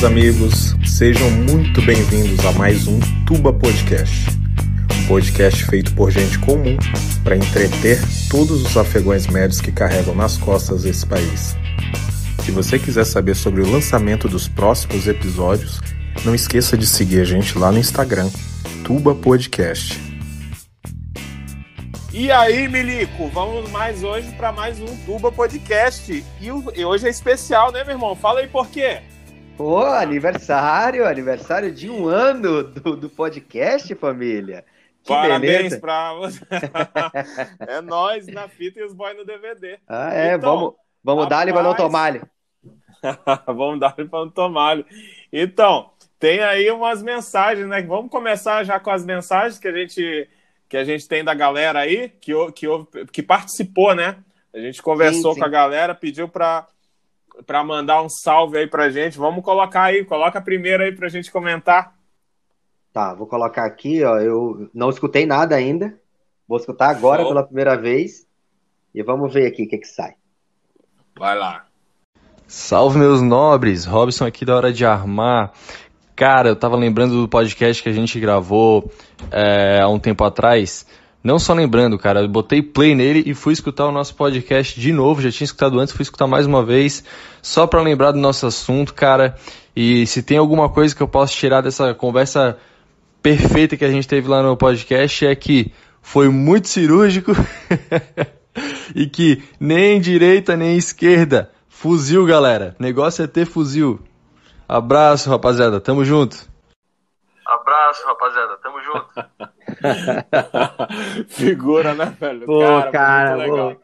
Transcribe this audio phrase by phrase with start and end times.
[0.00, 4.30] Meus amigos, sejam muito bem-vindos a mais um Tuba Podcast.
[4.96, 6.74] Um podcast feito por gente comum
[7.22, 8.00] para entreter
[8.30, 11.54] todos os afegões médios que carregam nas costas esse país.
[12.42, 15.78] Se você quiser saber sobre o lançamento dos próximos episódios,
[16.24, 18.30] não esqueça de seguir a gente lá no Instagram,
[18.82, 20.00] Tuba Podcast.
[22.10, 26.24] E aí, Milico, vamos mais hoje para mais um Tuba Podcast.
[26.40, 28.16] E hoje é especial, né, meu irmão?
[28.16, 29.02] Fala aí por quê.
[29.60, 34.64] Pô, aniversário, aniversário de um ano do, do podcast, família.
[35.04, 36.40] Que Parabéns para você.
[37.68, 39.78] é nós na fita e os boys no DVD.
[39.86, 41.28] Ah, é, então, vamos, vamos rapaz...
[41.44, 42.22] dar-lhe para não tomar-lhe.
[43.46, 44.86] vamos dar-lhe para não tomar-lhe.
[45.30, 47.82] Então, tem aí umas mensagens, né?
[47.82, 50.26] Vamos começar já com as mensagens que a gente,
[50.70, 52.66] que a gente tem da galera aí, que, que,
[53.12, 54.16] que participou, né?
[54.54, 55.40] A gente conversou sim, sim.
[55.40, 56.66] com a galera, pediu para
[57.46, 59.18] para mandar um salve aí pra gente.
[59.18, 61.94] Vamos colocar aí, coloca a primeira aí pra gente comentar.
[62.92, 64.18] Tá, vou colocar aqui, ó.
[64.18, 65.98] Eu não escutei nada ainda.
[66.48, 67.30] Vou escutar agora Show.
[67.30, 68.26] pela primeira vez.
[68.94, 70.14] E vamos ver aqui o que, que sai.
[71.16, 71.66] Vai lá.
[72.48, 73.84] Salve, meus nobres.
[73.84, 75.52] Robson aqui da Hora de Armar.
[76.16, 78.90] Cara, eu tava lembrando do podcast que a gente gravou
[79.30, 80.84] é, há um tempo atrás.
[81.22, 84.90] Não só lembrando, cara, eu botei play nele e fui escutar o nosso podcast de
[84.92, 85.20] novo.
[85.20, 87.04] Já tinha escutado antes, fui escutar mais uma vez,
[87.42, 89.36] só para lembrar do nosso assunto, cara.
[89.76, 92.58] E se tem alguma coisa que eu posso tirar dessa conversa
[93.22, 97.32] perfeita que a gente teve lá no podcast é que foi muito cirúrgico
[98.96, 101.50] e que nem direita nem esquerda.
[101.68, 102.74] Fuzil, galera.
[102.78, 104.00] Negócio é ter fuzil.
[104.66, 105.80] Abraço, rapaziada.
[105.80, 106.48] Tamo junto.
[107.46, 108.56] Abraço, rapaziada.
[108.58, 109.49] Tamo junto.
[111.28, 112.46] Figura, né, velho?
[112.46, 113.76] Pô, cara, cara pô,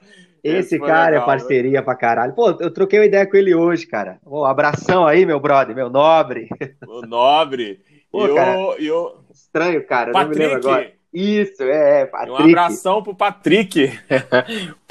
[0.43, 1.83] esse, esse cara é legal, é parceria né?
[1.83, 2.33] pra caralho.
[2.34, 4.19] Pô, eu troquei uma ideia com ele hoje, cara.
[4.25, 6.49] Pô, abração aí, meu brother, meu nobre.
[6.87, 7.81] O nobre.
[8.11, 9.17] Pô, e cara, o, e o...
[9.33, 10.12] Estranho, cara.
[10.12, 10.39] Patrick.
[10.39, 10.97] Não me lembro agora.
[11.12, 12.43] Isso, é, é Patrick.
[12.43, 13.91] Um abração pro Patrick.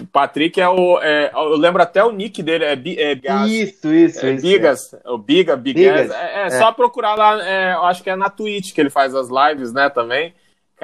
[0.02, 1.00] o Patrick é o.
[1.00, 4.42] É, eu lembro até o nick dele, é, é Isso, isso, é, isso.
[4.42, 4.94] Bigas.
[4.94, 5.10] É.
[5.10, 5.84] O Biga, Bigas.
[5.84, 6.12] Bigas.
[6.12, 7.38] É, é, é, só procurar lá,
[7.74, 10.34] eu acho que é na Twitch que ele faz as lives, né, também.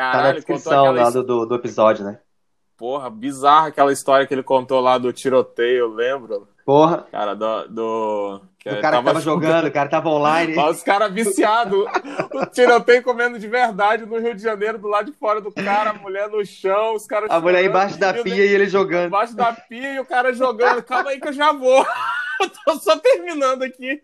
[0.01, 1.03] Caralho, tá na descrição aquela...
[1.03, 2.17] lá do, do, episódio, né?
[2.75, 6.47] Porra, bizarra aquela história que ele contou lá do tiroteio, lembro?
[6.65, 7.05] Porra.
[7.11, 7.67] Cara, do.
[7.67, 8.41] do...
[8.57, 10.57] Que o cara tava, tava jogando, o cara tava online.
[10.57, 11.85] Os caras viciados.
[12.33, 15.91] o tiroteio comendo de verdade no Rio de Janeiro, do lado de fora do cara,
[15.91, 17.25] a mulher no chão, os caras.
[17.25, 19.07] A chorando, mulher embaixo da pia e ele jogando.
[19.07, 20.81] Embaixo da pia e o cara jogando.
[20.83, 21.85] Calma aí que eu já vou.
[22.41, 24.01] eu tô só terminando aqui.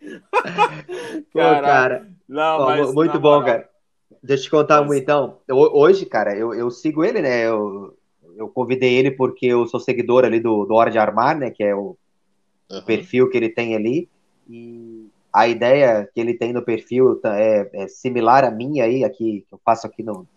[1.31, 2.07] Pô, cara.
[2.27, 3.45] Não, mas, muito bom, moral.
[3.45, 3.76] cara.
[4.23, 5.38] Deixa eu te contar um, então.
[5.50, 7.47] Hoje, cara, eu, eu sigo ele, né?
[7.47, 7.95] Eu,
[8.35, 11.51] eu convidei ele porque eu sou seguidor ali do, do Hora de Armar, né?
[11.51, 11.97] Que é o,
[12.69, 12.81] uhum.
[12.83, 14.09] perfil que ele tem ali.
[14.50, 19.45] E a ideia que ele tem no perfil é, é similar à minha aí, aqui,
[19.47, 20.27] que eu faço aqui no,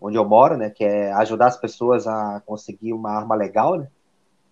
[0.00, 0.70] onde eu moro, né?
[0.70, 3.88] Que é ajudar as pessoas a conseguir uma arma legal, né?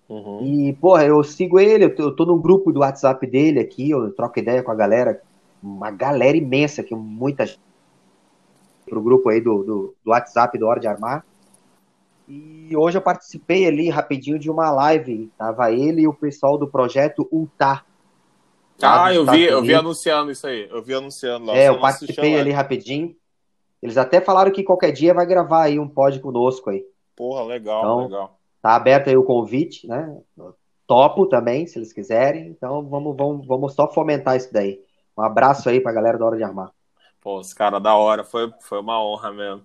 [0.09, 0.41] Uhum.
[0.45, 4.13] E, porra, eu sigo ele, eu tô, eu no grupo do WhatsApp dele aqui, eu
[4.13, 5.21] troco ideia com a galera,
[5.61, 7.61] uma galera imensa, que muita gente
[8.89, 11.25] pro grupo aí do, do, do WhatsApp do Hora de Armar.
[12.29, 15.31] E hoje eu participei ali rapidinho de uma live.
[15.39, 17.85] Tava ele e o pessoal do projeto Ultar.
[18.83, 20.69] Ah, eu vi, eu vi anunciando isso aí.
[20.71, 21.57] Eu vi anunciando lá.
[21.57, 23.15] É, eu participei ali rapidinho.
[23.83, 26.85] Eles até falaram que qualquer dia vai gravar aí um pod conosco aí.
[27.15, 28.39] Porra, legal, então, legal.
[28.61, 30.19] Tá aberto aí o convite, né?
[30.87, 32.49] Topo também, se eles quiserem.
[32.49, 34.81] Então vamos, vamos, vamos só fomentar isso daí.
[35.17, 36.71] Um abraço aí pra galera da Hora de Armar.
[37.27, 39.65] Pô, os caras da hora, foi, foi uma honra mesmo.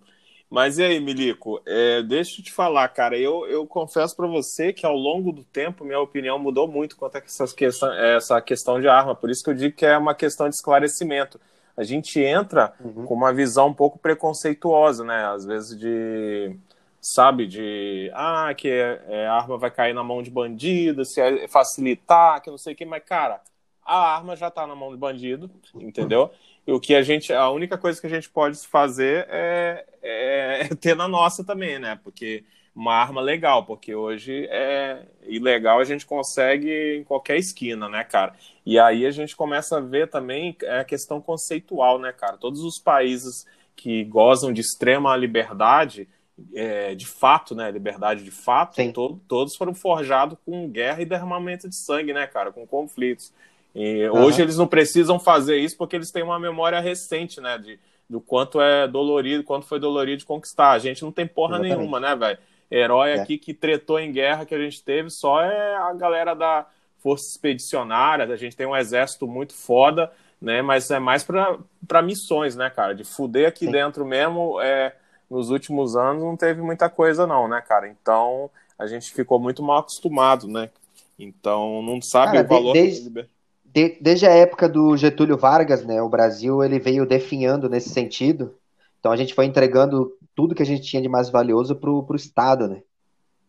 [0.49, 4.73] Mas e aí, Milico, é, deixa eu te falar, cara, eu, eu confesso para você
[4.73, 8.81] que ao longo do tempo minha opinião mudou muito quanto a essa questão, essa questão
[8.81, 11.39] de arma, por isso que eu digo que é uma questão de esclarecimento.
[11.77, 13.05] A gente entra uhum.
[13.05, 15.27] com uma visão um pouco preconceituosa, né?
[15.27, 16.57] Às vezes de,
[16.99, 21.47] sabe, de, ah, que é, é, a arma vai cair na mão de bandido, se
[21.47, 23.39] facilitar, que não sei o que, mas, cara,
[23.85, 26.31] a arma já tá na mão de bandido, entendeu?
[26.67, 30.95] o que a gente, a única coisa que a gente pode fazer é, é, ter
[30.95, 31.99] na nossa também, né?
[32.03, 32.43] Porque
[32.73, 38.33] uma arma legal, porque hoje é ilegal, a gente consegue em qualquer esquina, né, cara?
[38.65, 42.37] E aí a gente começa a ver também a questão conceitual, né, cara?
[42.37, 43.45] Todos os países
[43.75, 46.07] que gozam de extrema liberdade,
[46.53, 51.67] é, de fato, né, liberdade de fato, to todos foram forjados com guerra e derramamento
[51.67, 52.51] de sangue, né, cara?
[52.51, 53.33] Com conflitos.
[53.73, 54.25] E uhum.
[54.25, 57.57] Hoje eles não precisam fazer isso porque eles têm uma memória recente, né?
[57.57, 57.79] De,
[58.09, 60.71] do quanto é dolorido, quanto foi dolorido conquistar.
[60.71, 61.77] A gente não tem porra Exatamente.
[61.77, 62.37] nenhuma, né, velho?
[62.69, 63.21] Herói é.
[63.21, 66.65] aqui que tretou em guerra que a gente teve só é a galera da
[66.99, 70.61] força expedicionária, a gente tem um exército muito foda, né?
[70.61, 72.93] Mas é mais para missões, né, cara?
[72.93, 73.71] De fuder aqui Sim.
[73.71, 74.95] dentro mesmo, é,
[75.29, 77.87] nos últimos anos não teve muita coisa, não, né, cara?
[77.87, 80.69] Então a gente ficou muito mal acostumado, né?
[81.17, 82.73] Então não sabe cara, o valor.
[82.73, 83.27] Desde,
[83.73, 86.01] de, desde a época do Getúlio Vargas, né?
[86.01, 88.53] O Brasil ele veio definhando nesse sentido.
[88.99, 92.15] Então a gente foi entregando tudo que a gente tinha de mais valioso pro, pro
[92.15, 92.83] Estado, né?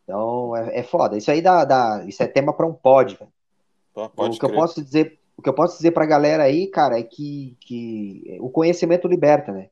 [0.04, 1.16] Então é, é foda.
[1.16, 3.30] Isso aí dá, dá isso é tema para um pod, velho.
[4.16, 7.02] o que eu posso dizer, o que eu posso dizer pra galera aí, cara, é
[7.02, 9.68] que, que o conhecimento liberta, né?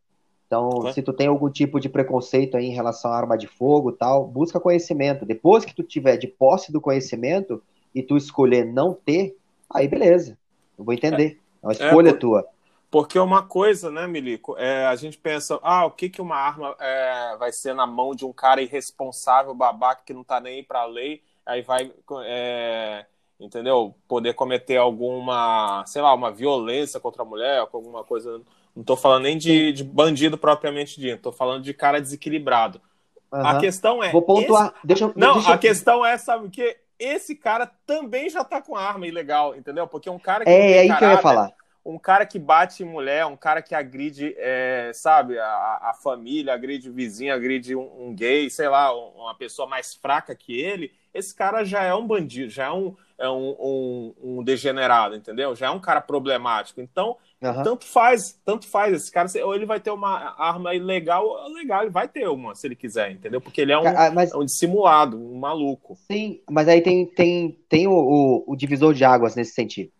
[0.47, 3.93] Então, se tu tem algum tipo de preconceito aí em relação à arma de fogo
[3.93, 5.25] tal, busca conhecimento.
[5.25, 7.63] Depois que tu tiver de posse do conhecimento
[7.95, 9.37] e tu escolher não ter,
[9.73, 10.37] aí beleza.
[10.81, 11.39] Eu vou entender.
[11.63, 12.49] É uma é, escolha é, tua.
[12.91, 16.75] Porque uma coisa, né, Milico, é, a gente pensa, ah, o que, que uma arma
[16.81, 20.63] é, vai ser na mão de um cara irresponsável, babaca, que não tá nem aí
[20.63, 21.93] pra lei, aí vai,
[22.25, 23.05] é,
[23.39, 23.95] entendeu?
[24.09, 28.41] Poder cometer alguma, sei lá, uma violência contra a mulher, alguma coisa.
[28.75, 32.81] Não tô falando nem de, de bandido propriamente dito, tô falando de cara desequilibrado.
[33.31, 33.47] Uhum.
[33.47, 34.11] A questão é.
[34.11, 34.73] Vou pontuar.
[34.75, 34.87] Esse...
[34.87, 35.13] Deixa eu.
[35.15, 36.77] Não, deixa a questão é, sabe o que?
[37.01, 39.89] Esse cara também já tá com arma ilegal, entendeu?
[39.89, 40.51] Porque um cara que.
[40.51, 41.53] É, é aí caráter, que eu ia falar.
[41.83, 46.53] Um cara que bate em mulher, um cara que agride, é, sabe, a, a, família,
[46.53, 50.93] agride o vizinho, agride um, um, gay, sei lá, uma pessoa mais fraca que ele,
[51.15, 55.55] esse cara já é um bandido, já é um, é um, um, um degenerado, entendeu?
[55.55, 56.81] Já é um cara problemático.
[56.81, 57.63] Então, Uhum.
[57.63, 58.95] Tanto faz, tanto faz.
[58.95, 62.55] Esse cara, ou ele vai ter uma arma ilegal, ou legal, ele vai ter uma,
[62.55, 63.41] se ele quiser, entendeu?
[63.41, 64.31] Porque ele é um, ah, mas...
[64.31, 65.97] é um dissimulado, um maluco.
[66.11, 69.91] Sim, mas aí tem, tem, tem o, o, o, divisor de águas nesse sentido.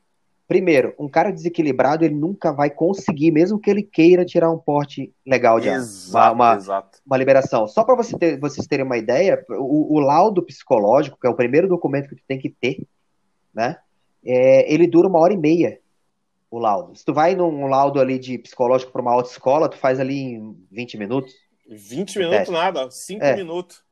[0.47, 5.11] Primeiro, um cara desequilibrado, ele nunca vai conseguir, mesmo que ele queira tirar um porte
[5.25, 6.45] legal de exato, arma.
[6.51, 6.99] Uma, exato.
[7.07, 7.67] uma liberação.
[7.69, 11.37] Só para você ter, vocês terem uma ideia, o, o laudo psicológico, que é o
[11.37, 12.85] primeiro documento que tu tem que ter,
[13.53, 13.79] né?
[14.25, 15.81] É, ele dura uma hora e meia
[16.51, 16.97] o laudo.
[16.97, 20.67] Se tu vai num laudo ali de psicológico para uma autoescola, tu faz ali em
[20.71, 21.33] 20 minutos.
[21.69, 22.53] 20 minutos teste.
[22.53, 23.37] nada, 5 é.
[23.37, 23.83] minutos.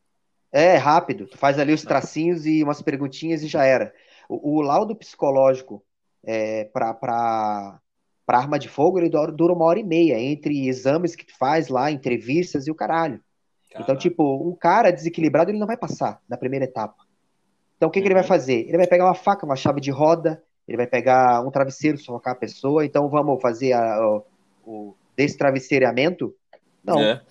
[0.50, 1.26] É, rápido.
[1.26, 3.94] Tu faz ali os tracinhos e umas perguntinhas e já era.
[4.28, 5.84] O, o laudo psicológico
[6.24, 7.80] é, para
[8.26, 11.90] arma de fogo, ele dura uma hora e meia, entre exames que tu faz lá,
[11.90, 13.22] entrevistas e o caralho.
[13.70, 13.84] Caramba.
[13.84, 17.07] Então, tipo, um cara desequilibrado, ele não vai passar na primeira etapa.
[17.78, 18.28] Então, o que, que ele vai uhum.
[18.28, 18.66] fazer?
[18.68, 22.34] Ele vai pegar uma faca, uma chave de roda, ele vai pegar um travesseiro, sufocar
[22.34, 24.24] a pessoa, então vamos fazer a, o,
[24.66, 26.34] o destravesseiramento?
[26.84, 27.00] Não.
[27.00, 27.22] É.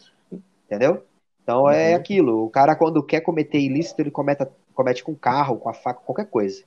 [0.65, 1.05] Entendeu?
[1.43, 1.91] Então é uhum.
[1.91, 2.45] é aquilo.
[2.45, 6.25] O cara, quando quer cometer ilícito, ele cometa, comete com carro, com a faca, qualquer
[6.25, 6.63] coisa.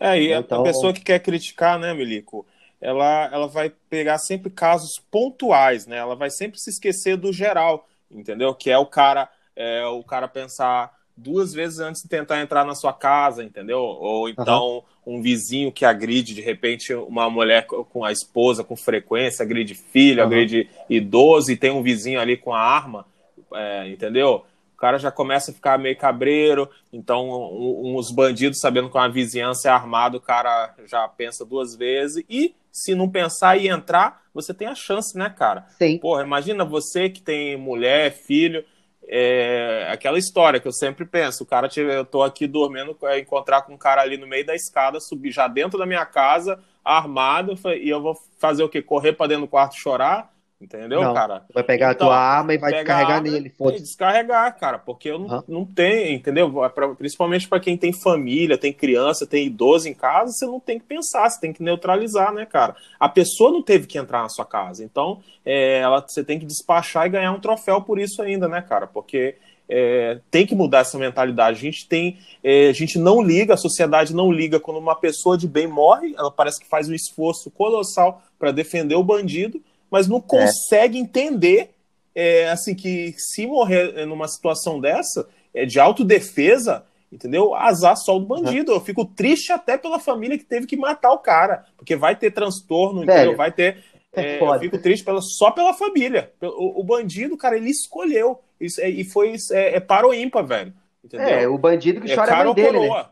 [0.00, 0.60] É, e então...
[0.60, 2.46] a pessoa que quer criticar, né, Milico?
[2.80, 5.96] Ela, ela vai pegar sempre casos pontuais, né?
[5.96, 8.54] Ela vai sempre se esquecer do geral, entendeu?
[8.54, 12.74] Que é o cara, é, o cara pensar duas vezes antes de tentar entrar na
[12.74, 13.80] sua casa, entendeu?
[13.80, 15.18] Ou então uhum.
[15.18, 20.20] um vizinho que agride de repente uma mulher com a esposa com frequência, agride filho,
[20.20, 20.26] uhum.
[20.26, 23.04] agride idoso e tem um vizinho ali com a arma,
[23.52, 24.44] é, entendeu?
[24.74, 28.96] O cara já começa a ficar meio cabreiro, então um, um, os bandidos sabendo que
[28.96, 33.68] uma vizinhança é armada, o cara já pensa duas vezes e se não pensar e
[33.68, 35.66] entrar, você tem a chance, né, cara?
[35.78, 35.98] Sim.
[35.98, 38.64] Porra, imagina você que tem mulher, filho,
[39.08, 43.62] é aquela história que eu sempre penso, o cara, eu tô aqui dormindo, é, encontrar
[43.62, 47.58] com um cara ali no meio da escada, subir já dentro da minha casa, armado,
[47.80, 48.82] e eu vou fazer o quê?
[48.82, 50.30] Correr para dentro do quarto chorar?
[50.60, 51.44] Entendeu, não, cara?
[51.54, 53.54] Vai pegar então, a tua arma e vai descarregar nele.
[53.60, 55.42] E descarregar, cara, porque eu não, uhum.
[55.46, 56.64] não tenho, entendeu?
[56.64, 60.58] É pra, principalmente para quem tem família, tem criança, tem idoso em casa, você não
[60.58, 62.74] tem que pensar, você tem que neutralizar, né, cara?
[62.98, 66.46] A pessoa não teve que entrar na sua casa, então é, ela, você tem que
[66.46, 68.88] despachar e ganhar um troféu por isso ainda, né, cara?
[68.88, 69.36] Porque
[69.68, 71.58] é, tem que mudar essa mentalidade.
[71.58, 75.38] A gente tem, é, a gente não liga, a sociedade não liga quando uma pessoa
[75.38, 80.08] de bem morre, ela parece que faz um esforço colossal para defender o bandido mas
[80.08, 81.00] não consegue é.
[81.00, 81.70] entender
[82.14, 87.54] é, assim que se morrer numa situação dessa é de autodefesa, entendeu?
[87.54, 88.72] Azar só do bandido.
[88.72, 92.30] Eu fico triste até pela família que teve que matar o cara, porque vai ter
[92.30, 93.36] transtorno, Velho, entendeu?
[93.36, 93.84] Vai ter.
[94.12, 96.32] É, é eu fico triste pela, só pela família.
[96.40, 98.40] O, o bandido, cara, ele escolheu.
[98.60, 100.72] Isso, é, e foi é, é para o ímpar, velho.
[101.04, 101.28] Entendeu?
[101.28, 103.06] É, o bandido que chora é, mãe dele, né?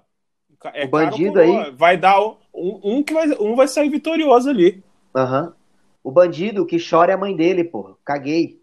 [0.75, 4.83] É o bandido aí vai dar um, um que vai um vai sair vitorioso ali.
[5.15, 5.43] Aham.
[5.43, 5.53] Uhum.
[6.07, 7.97] O bandido que chora é a mãe dele, porra.
[8.05, 8.63] Caguei.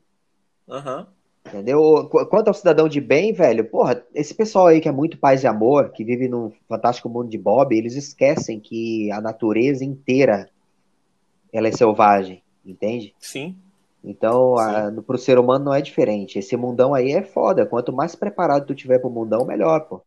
[0.65, 1.05] Uhum.
[1.45, 2.09] Entendeu?
[2.29, 5.47] Quanto ao cidadão de bem, velho, porra, esse pessoal aí que é muito paz e
[5.47, 10.49] amor, que vive num fantástico mundo de Bob, eles esquecem que a natureza inteira
[11.51, 13.13] ela é selvagem, entende?
[13.19, 13.57] Sim.
[14.01, 14.99] Então, Sim.
[14.99, 16.39] A, pro ser humano não é diferente.
[16.39, 17.65] Esse mundão aí é foda.
[17.65, 20.01] Quanto mais preparado tu tiver pro mundão, melhor, pô.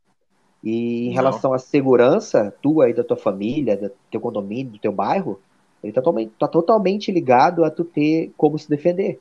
[0.64, 4.90] E em relação à segurança tua e da tua família, do teu condomínio, do teu
[4.90, 5.38] bairro,
[5.82, 9.20] ele tá totalmente, tá totalmente ligado a tu ter como se defender.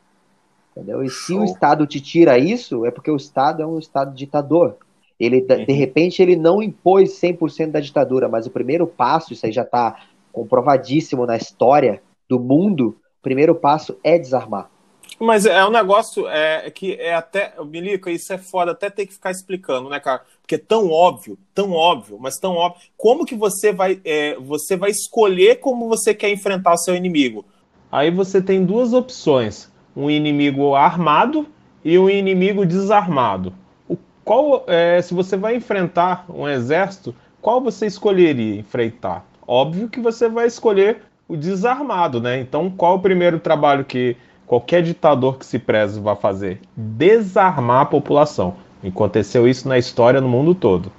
[0.71, 1.03] Entendeu?
[1.03, 4.77] E se o Estado te tira isso, é porque o Estado é um Estado ditador.
[5.19, 5.65] Ele, uhum.
[5.65, 9.61] de repente, ele não impôs 100% da ditadura, mas o primeiro passo, isso aí já
[9.61, 14.69] está comprovadíssimo na história do mundo, o primeiro passo é desarmar.
[15.17, 17.53] Mas é um negócio é, que é até.
[17.63, 20.23] Milico, isso é foda até ter que ficar explicando, né, cara?
[20.45, 22.83] Porque é tão óbvio, tão óbvio, mas tão óbvio.
[22.95, 27.43] Como que você vai, é, você vai escolher como você quer enfrentar o seu inimigo?
[27.91, 31.47] Aí você tem duas opções: um inimigo armado
[31.83, 33.55] e um inimigo desarmado.
[33.89, 39.25] O, qual, é, se você vai enfrentar um exército, qual você escolheria enfrentar?
[39.47, 42.39] Óbvio que você vai escolher o desarmado, né?
[42.39, 46.61] Então, qual o primeiro trabalho que qualquer ditador que se preze vai fazer?
[46.77, 48.63] Desarmar a população.
[48.89, 50.91] Aconteceu isso na história no mundo todo.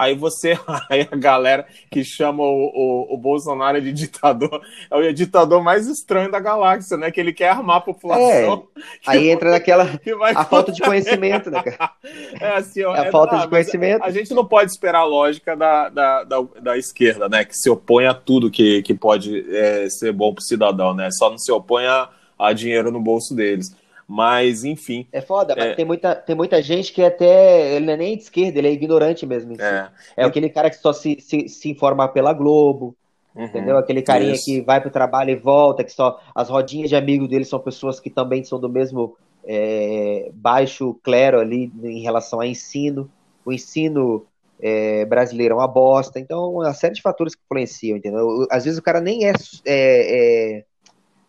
[0.00, 5.12] Aí você, aí a galera que chama o, o, o, Bolsonaro de ditador, é o
[5.12, 7.10] ditador mais estranho da galáxia, né?
[7.10, 8.66] Que ele quer armar a população.
[8.78, 9.86] É, aí entra naquela
[10.34, 11.92] a falta de conhecimento, né, cara?
[12.40, 14.02] É assim, ó, é a é, falta não, de conhecimento.
[14.02, 17.44] A gente não pode esperar a lógica da, da, da, da, esquerda, né?
[17.44, 21.10] Que se opõe a tudo que, que pode é, ser bom para o cidadão, né?
[21.10, 23.76] Só não se opõe a, a dinheiro no bolso deles.
[24.12, 25.06] Mas, enfim.
[25.12, 25.74] É foda, mas é...
[25.74, 27.76] tem, muita, tem muita gente que até.
[27.76, 29.54] Ele não é nem de esquerda, ele é ignorante mesmo.
[29.62, 32.96] É, é aquele cara que só se, se, se informa pela Globo.
[33.36, 33.78] Uhum, entendeu?
[33.78, 34.46] Aquele carinha isso.
[34.46, 36.20] que vai pro trabalho e volta, que só.
[36.34, 41.38] As rodinhas de amigo dele são pessoas que também são do mesmo é, baixo clero
[41.38, 43.08] ali em relação a ensino.
[43.44, 44.26] O ensino
[44.60, 46.18] é, brasileiro é uma bosta.
[46.18, 48.44] Então, uma série de fatores que influenciam, entendeu?
[48.50, 49.32] Às vezes o cara nem é,
[49.64, 50.64] é, é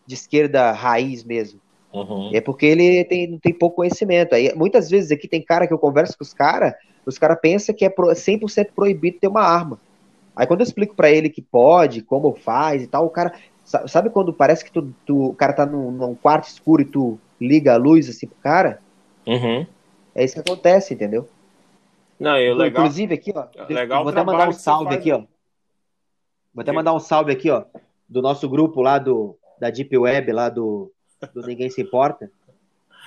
[0.08, 1.62] de esquerda raiz mesmo.
[1.94, 2.32] Uhum.
[2.34, 4.34] É porque ele tem, tem pouco conhecimento.
[4.34, 6.74] Aí, muitas vezes aqui tem cara que eu converso com os caras,
[7.06, 9.80] os caras pensam que é 100% proibido ter uma arma.
[10.36, 13.34] Aí quando eu explico para ele que pode, como faz e tal, o cara.
[13.64, 17.20] Sabe quando parece que tu, tu o cara tá num, num, quarto escuro e tu
[17.40, 18.82] liga a luz assim pro cara?
[19.26, 19.66] Uhum.
[20.16, 21.30] É isso que acontece, entendeu?
[22.20, 23.46] Não, eu, legal, Inclusive aqui, ó.
[23.70, 25.20] Legal vou até mandar um salve aqui, ó.
[26.54, 27.64] Vou até mandar um salve aqui, ó.
[28.10, 30.92] Do nosso grupo lá do, da Deep Web, lá do,
[31.34, 32.32] do Ninguém Se Importa.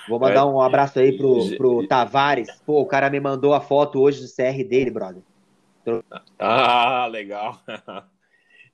[0.07, 0.45] Vou mandar é.
[0.45, 2.49] um abraço aí pro, pro Tavares.
[2.65, 5.23] Pô, o cara me mandou a foto hoje do CR dele, brother.
[6.39, 7.59] Ah, legal.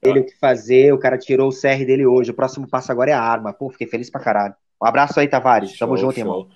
[0.01, 2.31] Ele o que fazer, o cara tirou o CR dele hoje.
[2.31, 3.53] O próximo passo agora é a arma.
[3.53, 4.55] Pô, fiquei feliz pra caralho.
[4.81, 5.77] Um abraço aí, Tavares.
[5.77, 6.23] Tamo show, junto, show.
[6.23, 6.47] irmão.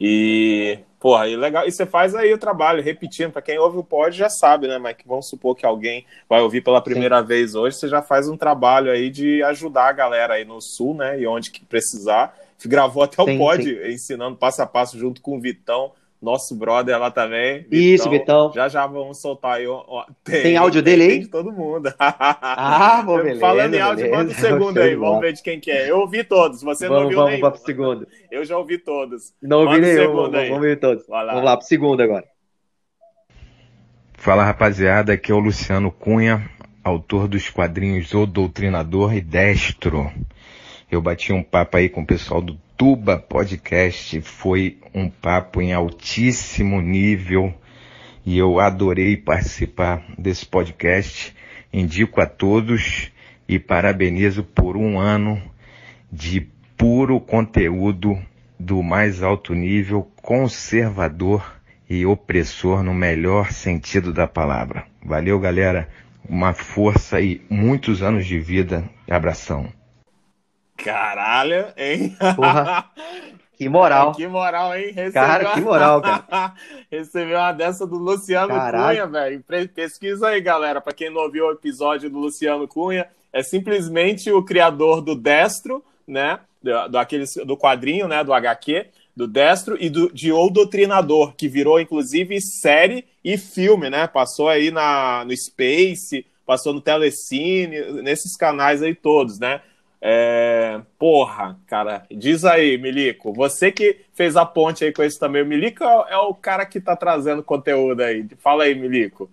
[0.00, 1.66] E, porra, e legal.
[1.66, 3.32] E você faz aí o trabalho, repetindo.
[3.32, 4.78] Para quem ouve o pod já sabe, né?
[4.78, 7.26] Mas vamos supor que alguém vai ouvir pela primeira Sim.
[7.26, 10.94] vez hoje, você já faz um trabalho aí de ajudar a galera aí no sul,
[10.94, 11.18] né?
[11.18, 12.38] E onde que precisar.
[12.64, 13.92] Gravou até sim, o pod sim.
[13.92, 15.90] ensinando passo a passo junto com o Vitão
[16.22, 17.62] nosso brother lá também.
[17.62, 17.78] Vitão.
[17.78, 18.52] Isso, Vitão.
[18.54, 19.66] Já já vamos soltar aí.
[19.66, 21.08] Ó, tem, tem áudio dele aí?
[21.10, 21.92] Tem de todo mundo.
[22.54, 23.40] Ah, bom, beleza.
[23.40, 24.16] Falando em áudio, beleza.
[24.16, 24.94] manda o segundo aí.
[24.94, 25.90] Vamos ver de quem que é.
[25.90, 26.62] Eu ouvi todos.
[26.62, 27.42] Você vamos, não ouviu vamos nenhum.
[27.42, 28.08] Vamos para o segundo.
[28.30, 29.32] Eu já ouvi todos.
[29.42, 30.14] Não ouvi nenhum.
[30.14, 31.06] Vamos, vamos ouvir todos.
[31.06, 32.24] Vamos lá para o segundo agora.
[34.14, 35.14] Fala, rapaziada.
[35.14, 36.48] Aqui é o Luciano Cunha,
[36.84, 40.12] autor dos quadrinhos O Doutrinador e Destro.
[40.90, 44.20] Eu bati um papo aí com o pessoal do Tuba Podcast.
[44.22, 47.54] Foi um papo em altíssimo nível
[48.24, 51.34] e eu adorei participar desse podcast.
[51.72, 53.10] Indico a todos
[53.48, 55.42] e parabenizo por um ano
[56.10, 56.40] de
[56.76, 58.18] puro conteúdo
[58.58, 64.86] do mais alto nível, conservador e opressor no melhor sentido da palavra.
[65.04, 65.88] Valeu, galera.
[66.28, 68.88] Uma força e muitos anos de vida.
[69.10, 69.72] Abração.
[70.84, 72.16] Caralho, hein?
[72.36, 72.90] Porra.
[73.56, 74.12] Que moral.
[74.16, 74.86] Que moral, hein?
[74.86, 76.54] Recebeu cara, que moral, cara.
[76.90, 78.98] Recebeu uma dessa do Luciano Caralho.
[78.98, 79.44] Cunha, velho.
[79.68, 80.80] Pesquisa aí, galera.
[80.80, 85.84] Para quem não ouviu o episódio do Luciano Cunha, é simplesmente o criador do Destro,
[86.06, 86.40] né?
[86.62, 88.24] Do, do, aquele, do quadrinho, né?
[88.24, 88.86] Do HQ,
[89.16, 94.06] do Destro e do, de O Doutrinador, que virou, inclusive, série e filme, né?
[94.06, 99.60] Passou aí na, no Space, passou no Telecine, nesses canais aí todos, né?
[100.04, 105.42] É, porra, cara, diz aí, Milico, você que fez a ponte aí com esse também.
[105.42, 108.26] O Milico é, é o cara que tá trazendo conteúdo aí.
[108.38, 109.30] Fala aí, Milico.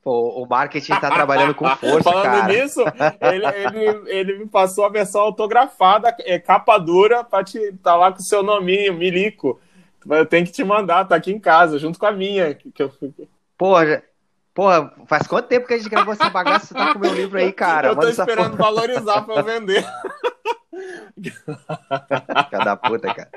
[0.00, 2.52] Pô, o marketing tá trabalhando com força, Falando cara.
[2.52, 2.80] nisso,
[3.20, 8.12] ele, ele, ele, me passou a versão autografada, é, capa dura, pra te tá lá
[8.12, 9.60] com o seu nominho, Milico.
[10.08, 12.54] Eu tenho que te mandar, tá aqui em casa, junto com a minha.
[12.54, 12.92] Que eu...
[13.58, 14.02] Porra,
[14.54, 16.66] Porra, faz quanto tempo que a gente gravou essa bagaça?
[16.66, 17.88] Você tá com o meu livro aí, cara?
[17.88, 19.86] Eu tô esperando valorizar pra eu vender.
[22.50, 23.30] Cada puta, cara.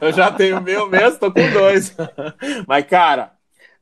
[0.00, 1.96] Eu já tenho meu mesmo, tô com dois.
[2.66, 3.32] Mas, cara,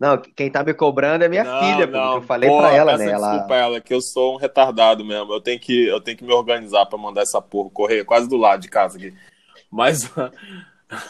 [0.00, 2.00] Não, quem tá me cobrando é minha não, filha, não.
[2.00, 3.10] porque eu falei porra, pra ela, né?
[3.10, 3.30] Ela...
[3.32, 5.30] Desculpa ela, que eu sou um retardado mesmo.
[5.30, 8.38] Eu tenho que, eu tenho que me organizar pra mandar essa porra correr quase do
[8.38, 9.12] lado de casa aqui.
[9.70, 10.10] Mas.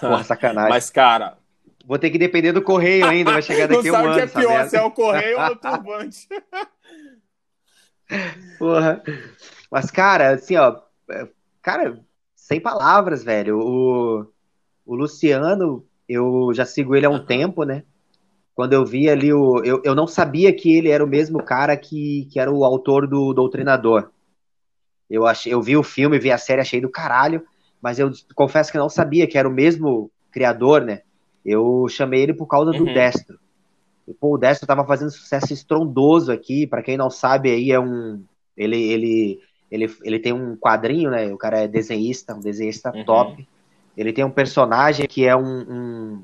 [0.00, 0.70] Porra, sacanagem.
[0.70, 1.38] Mas, cara.
[1.90, 4.06] Vou ter que depender do correio ainda, vai chegar daqui a um ano.
[4.06, 6.28] Não sabe o que é pior, se é o correio ou o turbante.
[8.60, 9.02] Porra.
[9.68, 10.80] Mas, cara, assim, ó.
[11.10, 11.26] É,
[11.60, 12.00] cara,
[12.36, 13.58] sem palavras, velho.
[13.58, 14.24] O,
[14.86, 17.26] o Luciano, eu já sigo ele há um uhum.
[17.26, 17.82] tempo, né?
[18.54, 19.60] Quando eu vi ali o.
[19.64, 23.08] Eu, eu não sabia que ele era o mesmo cara que, que era o autor
[23.08, 24.12] do Doutrinador.
[25.10, 27.44] Eu, achei, eu vi o filme, vi a série, achei do caralho,
[27.82, 31.02] mas eu confesso que não sabia que era o mesmo criador, né?
[31.44, 32.94] Eu chamei ele por causa do uhum.
[32.94, 33.38] Destro.
[34.06, 36.66] E, pô, o Destro tava fazendo sucesso estrondoso aqui.
[36.66, 38.22] para quem não sabe, aí é um.
[38.56, 41.32] Ele, ele, ele, ele tem um quadrinho, né?
[41.32, 43.04] O cara é desenhista, um desenhista uhum.
[43.04, 43.48] top.
[43.96, 46.22] Ele tem um personagem que é um, um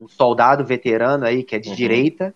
[0.00, 1.74] um soldado veterano aí, que é de uhum.
[1.74, 2.34] direita,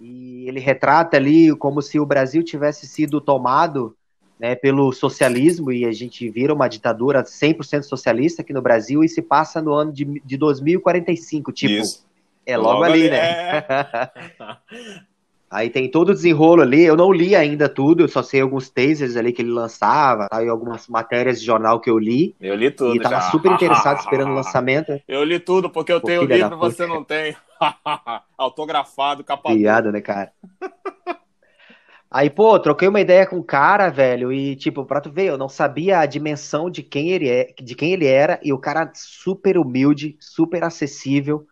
[0.00, 3.94] e ele retrata ali como se o Brasil tivesse sido tomado
[4.38, 9.08] né, pelo socialismo, e a gente vira uma ditadura 100% socialista aqui no Brasil, e
[9.08, 12.06] se passa no ano de, de 2045, tipo, Isso.
[12.44, 13.18] é logo, logo ali, ali, né?
[13.20, 15.04] É.
[15.54, 16.82] Aí tem todo o desenrolo ali.
[16.82, 20.42] Eu não li ainda tudo, eu só sei alguns tasers ali que ele lançava, tá?
[20.42, 22.34] E algumas matérias de jornal que eu li.
[22.40, 22.96] Eu li tudo.
[22.96, 23.30] E tava já.
[23.30, 25.00] super interessado esperando o lançamento.
[25.06, 27.36] Eu li tudo, porque eu Pô, tenho o livro e você não tem.
[28.36, 30.32] Autografado, capa Piada, né, cara?
[32.14, 35.36] Aí, pô, troquei uma ideia com o cara, velho, e tipo, pra tu ver, eu
[35.36, 38.88] não sabia a dimensão de quem ele é, de quem ele era, e o cara
[38.94, 41.44] super humilde, super acessível.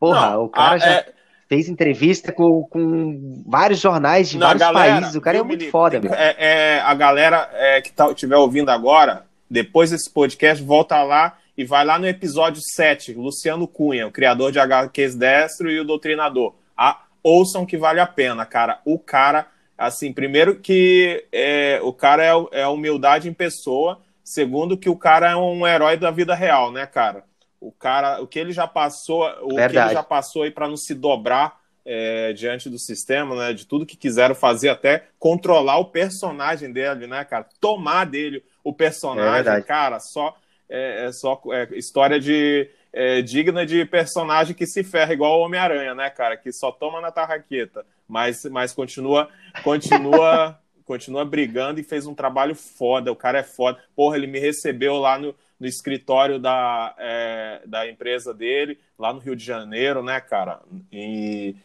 [0.00, 0.90] Porra, não, o cara a, já.
[0.92, 1.12] É
[1.46, 5.14] fez entrevista com, com vários jornais de Não, vários galera, países.
[5.14, 6.14] O cara é muito foda, meu.
[6.14, 11.36] É, é, a galera é, que tá, estiver ouvindo agora, depois desse podcast, volta lá
[11.54, 15.84] e vai lá no episódio 7, Luciano Cunha, o criador de HQs Destro e o
[15.84, 16.54] Doutrinador.
[16.74, 18.80] A, ouçam que vale a pena, cara.
[18.86, 24.88] O cara, assim, primeiro que é, o cara é, é humildade em pessoa, segundo que
[24.88, 27.24] o cara é um herói da vida real, né, cara?
[27.62, 29.72] o cara, o que ele já passou, o Verdade.
[29.72, 33.52] que ele já passou aí para não se dobrar é, diante do sistema, né?
[33.52, 37.46] De tudo que quiseram fazer, até controlar o personagem dele, né, cara?
[37.60, 40.36] Tomar dele o personagem, é cara, só
[40.68, 45.44] é, é só é, história de é, digna de personagem que se ferra igual o
[45.44, 46.36] Homem-Aranha, né, cara?
[46.36, 49.28] Que só toma na tarraqueta, mas, mas continua,
[49.64, 53.10] continua, continua brigando e fez um trabalho foda.
[53.10, 53.78] O cara é foda.
[53.96, 59.20] Porra, ele me recebeu lá no, no escritório da, é, da empresa dele, lá no
[59.20, 60.60] Rio de Janeiro, né, cara?
[60.92, 61.56] E,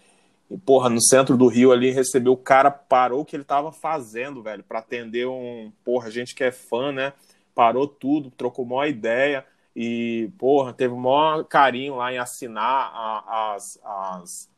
[0.49, 3.73] e, porra, no centro do Rio ali, recebeu o cara, parou o que ele tava
[3.73, 5.73] fazendo, velho, para atender um.
[5.83, 7.11] Porra, gente que é fã, né?
[7.53, 9.43] Parou tudo, trocou uma ideia
[9.79, 14.49] e, porra, teve o maior carinho lá em assinar a, as, as.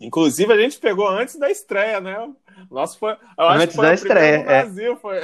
[0.00, 2.32] Inclusive, a gente pegou antes da estreia, né?
[2.70, 3.16] Nossa, foi.
[3.36, 4.38] Antes foi da estreia.
[4.38, 4.46] No é.
[4.46, 5.22] Brasil, foi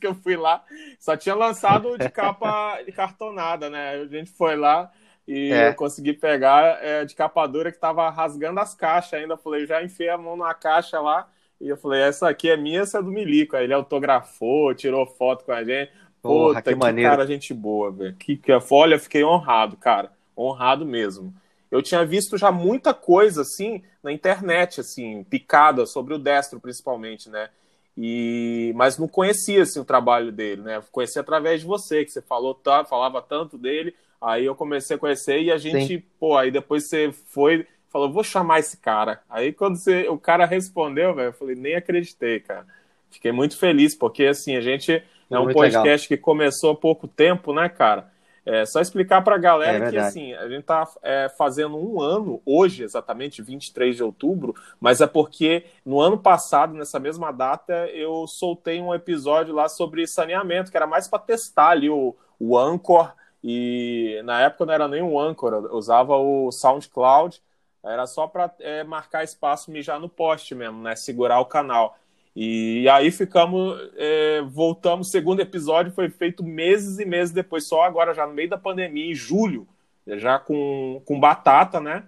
[0.00, 0.64] que eu fui lá.
[0.98, 3.96] Só tinha lançado de capa de cartonada, né?
[3.96, 4.90] A gente foi lá
[5.28, 5.68] e é.
[5.68, 9.36] eu consegui pegar é, de capa dura que tava rasgando as caixas ainda.
[9.36, 11.28] falei, já enfiei a mão na caixa lá.
[11.60, 13.54] E eu falei, essa aqui é minha, essa é do Milico.
[13.54, 15.92] Aí ele autografou, tirou foto com a gente.
[16.22, 17.10] Porra, Puta, que, que maneiro.
[17.10, 18.14] cara, gente boa, velho.
[18.14, 20.12] Que, que, olha, fiquei honrado, cara.
[20.36, 21.34] Honrado mesmo
[21.70, 27.30] eu tinha visto já muita coisa assim na internet, assim, picada sobre o Destro principalmente,
[27.30, 27.48] né?
[27.96, 30.82] E mas não conhecia assim o trabalho dele, né?
[30.90, 34.98] Conheci através de você, que você falou, tá, falava tanto dele, aí eu comecei a
[34.98, 36.02] conhecer e a gente, Sim.
[36.18, 39.22] pô, aí depois você foi, falou, vou chamar esse cara.
[39.28, 42.66] Aí quando você, o cara respondeu, velho, eu falei, nem acreditei, cara.
[43.10, 46.08] Fiquei muito feliz porque assim, a gente é um podcast legal.
[46.08, 48.10] que começou há pouco tempo, né, cara?
[48.44, 52.00] É só explicar para a galera é que assim, a gente está é, fazendo um
[52.00, 57.86] ano, hoje exatamente, 23 de outubro, mas é porque no ano passado, nessa mesma data,
[57.88, 62.58] eu soltei um episódio lá sobre saneamento, que era mais para testar ali o, o
[62.58, 63.12] Anchor,
[63.44, 67.42] e na época não era nem o Anchor, eu usava o SoundCloud,
[67.84, 70.94] era só para é, marcar espaço mijar no poste mesmo, né?
[70.94, 71.96] Segurar o canal.
[72.42, 78.14] E aí ficamos, é, voltamos, segundo episódio foi feito meses e meses depois, só agora,
[78.14, 79.68] já no meio da pandemia, em julho,
[80.06, 82.04] já com, com Batata, né?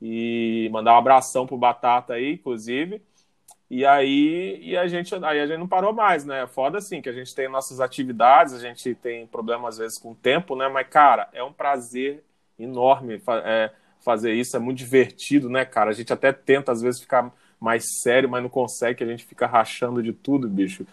[0.00, 3.02] E mandar um abração pro Batata aí, inclusive.
[3.68, 6.46] E aí e a gente aí a gente não parou mais, né?
[6.46, 10.12] Foda assim, que a gente tem nossas atividades, a gente tem problema às vezes com
[10.12, 10.66] o tempo, né?
[10.66, 12.24] Mas, cara, é um prazer
[12.58, 13.70] enorme é,
[14.00, 15.90] fazer isso, é muito divertido, né, cara?
[15.90, 17.30] A gente até tenta às vezes ficar
[17.64, 20.86] mais sério, mas não consegue, a gente fica rachando de tudo, bicho.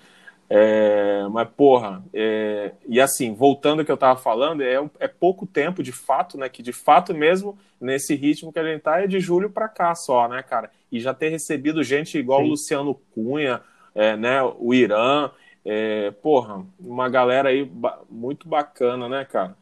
[0.49, 5.45] É, mas, porra, é, e assim, voltando ao que eu tava falando, é, é pouco
[5.45, 6.47] tempo, de fato, né?
[6.49, 9.93] Que de fato mesmo, nesse ritmo que a gente tá, é de julho para cá
[9.95, 10.71] só, né, cara?
[10.91, 12.45] E já ter recebido gente igual Sim.
[12.45, 13.61] o Luciano Cunha,
[13.93, 14.41] é, né?
[14.59, 15.29] O Irã,
[15.65, 19.55] é, porra, uma galera aí ba muito bacana, né, cara?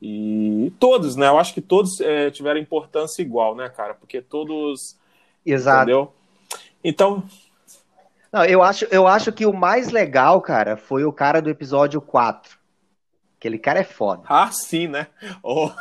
[0.00, 1.28] E todos, né?
[1.28, 3.94] Eu acho que todos é, tiveram importância igual, né, cara?
[3.94, 4.98] Porque todos.
[5.44, 5.82] Exato.
[5.82, 6.12] Entendeu?
[6.84, 7.24] Então,
[8.34, 12.00] não, eu acho, eu acho que o mais legal, cara, foi o cara do episódio
[12.00, 12.58] 4.
[13.38, 14.24] Aquele cara é foda.
[14.28, 15.06] Ah, sim, né?
[15.40, 15.70] Oh.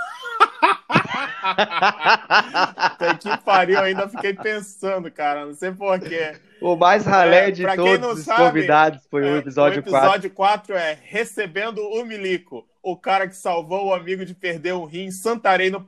[3.00, 5.48] Tem que pariu, ainda fiquei pensando, cara.
[5.48, 6.36] Não sei porquê.
[6.62, 9.92] O mais ralé é, de todos os sabe, convidados foi o episódio 4.
[9.92, 10.76] O episódio 4.
[10.76, 15.06] 4 é Recebendo o Milico, o cara que salvou o amigo de perder um rim
[15.06, 15.82] em Santarém, no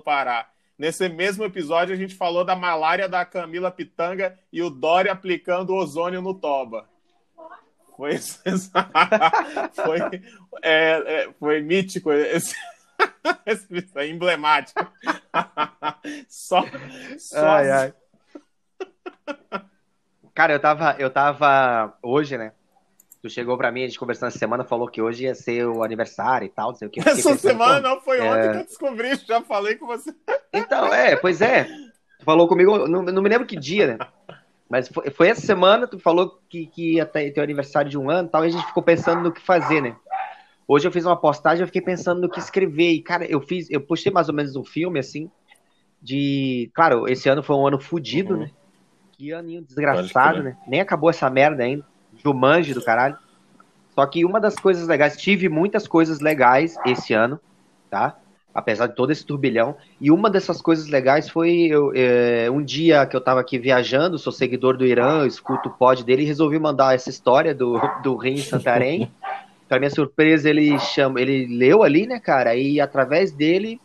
[0.00, 0.48] Pará.
[0.80, 5.74] Nesse mesmo episódio, a gente falou da malária da Camila Pitanga e o Dória aplicando
[5.74, 6.88] ozônio no Toba.
[7.98, 8.16] Foi,
[9.76, 10.22] foi,
[10.62, 12.56] é, é, foi mítico esse,
[13.44, 14.80] esse é emblemático.
[16.26, 16.64] só,
[17.18, 17.94] só ai, ai.
[20.32, 22.54] Cara, eu tava, eu tava hoje, né?
[23.22, 25.82] Tu chegou pra mim, a gente conversando essa semana, falou que hoje ia ser o
[25.82, 27.00] aniversário e tal, não sei o que.
[27.00, 28.52] Essa semana não, foi ontem é...
[28.52, 30.14] que eu descobri, já falei com você.
[30.52, 31.64] Então, é, pois é.
[32.18, 33.98] Tu falou comigo, não, não me lembro que dia, né?
[34.70, 37.98] Mas foi, foi, essa semana, tu falou que, que ia ter, ter o aniversário de
[37.98, 39.96] um ano e tal, e a gente ficou pensando no que fazer, né?
[40.66, 43.68] Hoje eu fiz uma postagem, eu fiquei pensando no que escrever, e, cara, eu fiz,
[43.68, 45.30] eu postei mais ou menos um filme, assim,
[46.00, 46.70] de...
[46.74, 48.40] Claro, esse ano foi um ano fodido, uhum.
[48.40, 48.50] né?
[49.12, 50.56] Que aninho desgraçado, né?
[50.66, 51.84] Nem acabou essa merda ainda.
[52.22, 53.16] Jumanji do caralho.
[53.94, 57.40] Só que uma das coisas legais, tive muitas coisas legais esse ano,
[57.90, 58.16] tá?
[58.54, 59.76] Apesar de todo esse turbilhão.
[60.00, 64.18] E uma dessas coisas legais foi eu, é, um dia que eu tava aqui viajando,
[64.18, 68.16] sou seguidor do Irã, escuto o pod dele e resolvi mandar essa história do, do
[68.16, 69.10] Rim em Santarém.
[69.68, 72.56] Para minha surpresa, ele chama, ele leu ali, né, cara?
[72.56, 73.80] E através dele,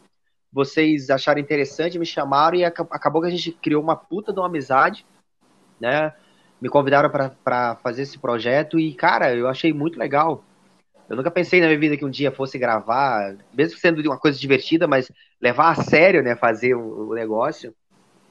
[0.51, 4.47] vocês acharam interessante, me chamaram e acabou que a gente criou uma puta de uma
[4.47, 5.05] amizade,
[5.79, 6.13] né?
[6.61, 10.43] Me convidaram para fazer esse projeto e, cara, eu achei muito legal.
[11.09, 14.39] Eu nunca pensei na minha vida que um dia fosse gravar, mesmo sendo uma coisa
[14.39, 17.73] divertida, mas levar a sério, né, fazer o, o negócio.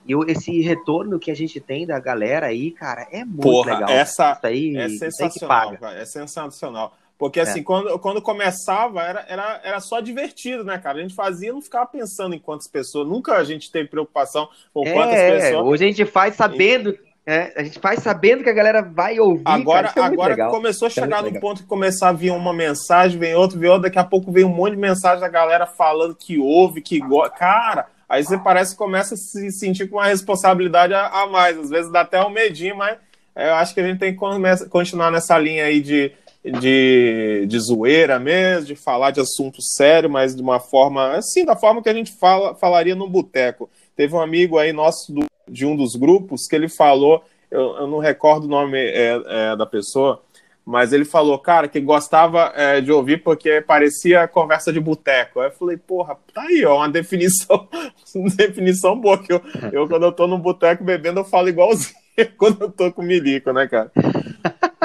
[0.07, 3.89] E esse retorno que a gente tem da galera aí, cara, é muito Porra, legal.
[3.89, 6.95] Essa Isso aí é sensacional, cara, é sensacional.
[7.17, 7.63] Porque assim, é.
[7.63, 10.99] quando, quando começava, era, era, era só divertido, né, cara?
[10.99, 13.07] A gente fazia não ficava pensando em quantas pessoas.
[13.07, 15.65] Nunca a gente teve preocupação com é, quantas pessoas.
[15.65, 19.43] Hoje a gente faz sabendo é, a gente faz sabendo que a galera vai ouvir.
[19.47, 22.53] Agora, cara, é agora começou a é chegar no ponto que começar a vir uma
[22.53, 25.67] mensagem, vem outro, vem outro, daqui a pouco vem um monte de mensagem da galera
[25.67, 27.35] falando que ouve, que gosta.
[27.35, 31.59] Cara, aí você parece que começa a se sentir com uma responsabilidade a, a mais.
[31.59, 32.99] Às vezes dá até um medinho, mas
[33.35, 36.13] é, eu acho que a gente tem que continuar nessa linha aí de,
[36.45, 41.57] de, de zoeira mesmo, de falar de assunto sério, mas de uma forma, assim, da
[41.57, 43.71] forma que a gente fala, falaria no boteco.
[43.97, 47.87] Teve um amigo aí nosso do de um dos grupos que ele falou, eu, eu
[47.87, 50.23] não recordo o nome é, é, da pessoa,
[50.65, 55.41] mas ele falou, cara, que gostava é, de ouvir porque parecia conversa de boteco.
[55.41, 57.69] Aí eu falei, porra, tá aí, ó, uma definição,
[58.15, 61.95] uma definição boa, que eu, eu quando eu tô no boteco bebendo, eu falo igualzinho
[62.39, 63.91] quando eu tô com milico, né, cara?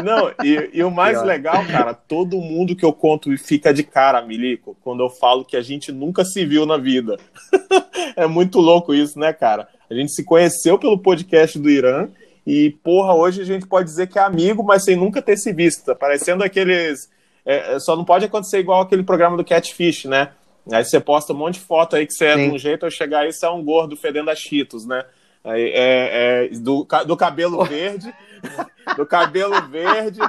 [0.03, 4.21] Não, e, e, o mais legal, cara, todo mundo que eu conto fica de cara,
[4.21, 7.17] Milico, quando eu falo que a gente nunca se viu na vida.
[8.15, 9.67] é muito louco isso, né, cara?
[9.89, 12.07] A gente se conheceu pelo podcast do Irã
[12.45, 15.51] e, porra, hoje a gente pode dizer que é amigo, mas sem nunca ter se
[15.51, 15.85] visto.
[15.85, 17.09] Tá parecendo aqueles.
[17.45, 20.29] É, é, só não pode acontecer igual aquele programa do Catfish, né?
[20.71, 22.49] Aí você posta um monte de foto aí que você é Sim.
[22.49, 25.03] de um jeito, eu chegar aí você é um gordo fedendo a Cheetos, né?
[25.43, 28.13] Aí, é, é, do, do cabelo verde,
[28.97, 30.19] do cabelo verde,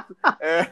[0.40, 0.70] é, é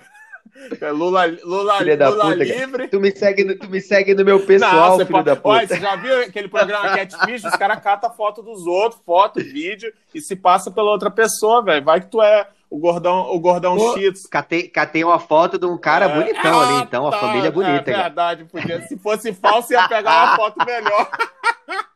[0.93, 2.89] Lula, Lula, filha da Lula puta, livre.
[2.89, 5.25] Tu me, segue no, tu me segue no meu pessoal, Não, filho pode...
[5.25, 5.49] da puta.
[5.49, 7.45] Olha, você já viu aquele programa Catfish?
[7.45, 11.85] Os caras catam foto dos outros, foto, vídeo, e se passa pela outra pessoa, velho.
[11.85, 14.27] Vai que tu é o gordão, o gordão Pô, Cheetos.
[14.27, 17.51] Catei, catei uma foto de um cara é, bonitão ali, então, a tá, família é
[17.51, 17.91] bonita.
[17.91, 21.11] É verdade, porque se fosse falso ia pegar uma foto melhor.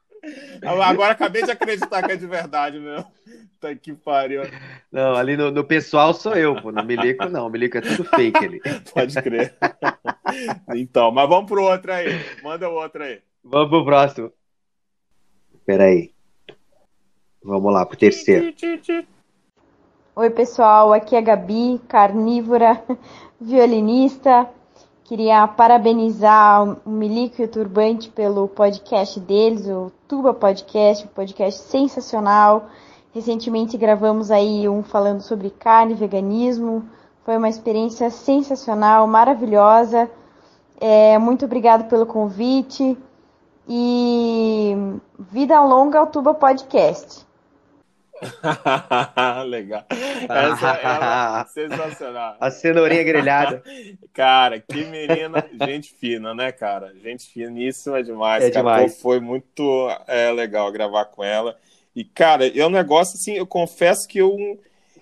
[0.64, 3.04] Agora acabei de acreditar que é de verdade, meu.
[3.60, 4.42] Tá que pariu.
[4.90, 6.70] Não, ali no, no pessoal sou eu, pô.
[6.72, 7.46] No Milico não.
[7.46, 8.60] O Milico é tudo fake ali.
[8.92, 9.54] Pode crer.
[10.74, 12.08] Então, mas vamos pro outro aí.
[12.42, 13.20] Manda o outro aí.
[13.44, 14.32] Vamos pro próximo.
[15.66, 16.12] Peraí.
[17.42, 18.54] Vamos lá pro terceiro.
[20.14, 20.92] Oi, pessoal.
[20.92, 22.82] Aqui é a Gabi, carnívora,
[23.40, 24.48] violinista
[25.12, 31.60] Queria parabenizar o Milico e o Turbante pelo podcast deles, o Tuba Podcast, um podcast
[31.64, 32.70] sensacional.
[33.12, 36.82] Recentemente gravamos aí um falando sobre carne, veganismo,
[37.26, 40.10] Foi uma experiência sensacional, maravilhosa.
[40.80, 42.96] É, muito obrigado pelo convite
[43.68, 44.74] e
[45.30, 47.26] vida longa ao Tuba Podcast.
[49.46, 49.84] Legal.
[49.90, 52.36] Essa é sensacional.
[52.40, 53.62] A cenourinha grelhada.
[54.12, 56.92] cara, que menina, gente fina, né, cara?
[57.02, 58.44] Gente finíssima demais.
[58.44, 58.76] É cara.
[58.76, 59.00] demais.
[59.00, 61.56] Foi muito é, legal gravar com ela.
[61.94, 64.36] E, cara, é um negócio assim, eu confesso que eu,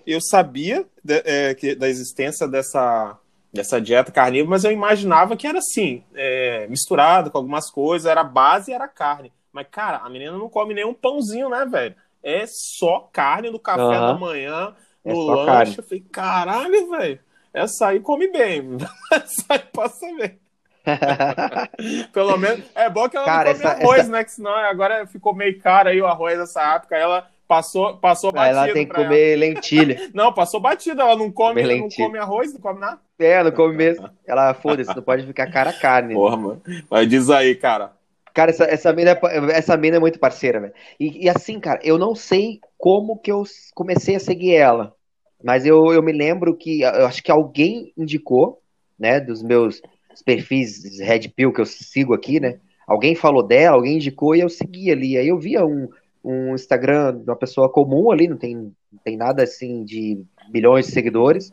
[0.05, 3.17] eu sabia de, é, que, da existência dessa,
[3.53, 8.23] dessa dieta carnívora, mas eu imaginava que era assim, é, misturado com algumas coisas, era
[8.23, 9.31] base e era carne.
[9.53, 11.95] Mas, cara, a menina não come nem um pãozinho, né, velho?
[12.23, 13.91] É só carne no café uhum.
[13.91, 15.45] da manhã, no é lanche.
[15.45, 15.75] Carne.
[15.77, 17.19] Eu falei, caralho, velho,
[17.53, 18.77] essa aí come bem.
[19.11, 20.39] essa aí passa bem.
[22.11, 24.11] Pelo menos é bom que ela Cara, não come essa, arroz, essa...
[24.11, 24.23] né?
[24.23, 26.95] Que senão agora ficou meio caro aí o arroz nessa época.
[26.95, 28.57] Ela passou, passou batido.
[28.57, 29.39] Ela tem que comer ela.
[29.41, 30.09] lentilha.
[30.13, 31.03] não, passou batida.
[31.03, 32.99] Ela não come, não come arroz, não come nada.
[33.19, 34.09] É, não come mesmo.
[34.25, 36.13] Ela, foda-se, não pode ficar cara a carne.
[36.13, 36.61] Porra, mano.
[36.89, 37.91] Mas diz aí, cara.
[38.33, 40.73] Cara, essa, essa, mina, é essa mina é muito parceira, velho.
[40.99, 44.95] E, e, assim, cara, eu não sei como que eu comecei a seguir ela.
[45.43, 48.61] Mas eu, eu me lembro que eu acho que alguém indicou,
[48.97, 49.81] né, dos meus
[50.23, 52.59] perfis Red Pill que eu sigo aqui, né?
[52.87, 55.17] Alguém falou dela, alguém indicou e eu segui ali.
[55.17, 55.89] Aí eu via um,
[56.23, 60.85] um Instagram de uma pessoa comum ali, não tem, não tem nada assim de milhões
[60.85, 61.51] de seguidores.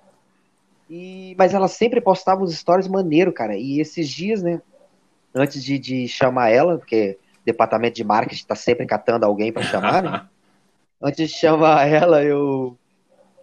[0.90, 3.56] E, mas ela sempre postava os stories maneiro, cara.
[3.56, 4.60] E esses dias, né?
[5.34, 9.62] Antes de, de chamar ela, porque o departamento de marketing está sempre catando alguém para
[9.62, 10.28] chamar, né?
[11.00, 12.76] Antes de chamar ela, eu,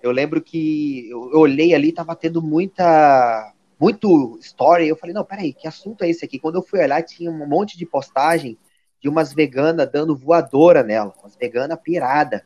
[0.02, 4.88] eu lembro que eu, eu olhei ali, tava tendo muita muito story.
[4.88, 6.40] Eu falei, não, peraí, que assunto é esse aqui?
[6.40, 8.58] Quando eu fui olhar, tinha um monte de postagem
[9.02, 12.46] de umas veganas dando voadora nela, umas veganas pirada,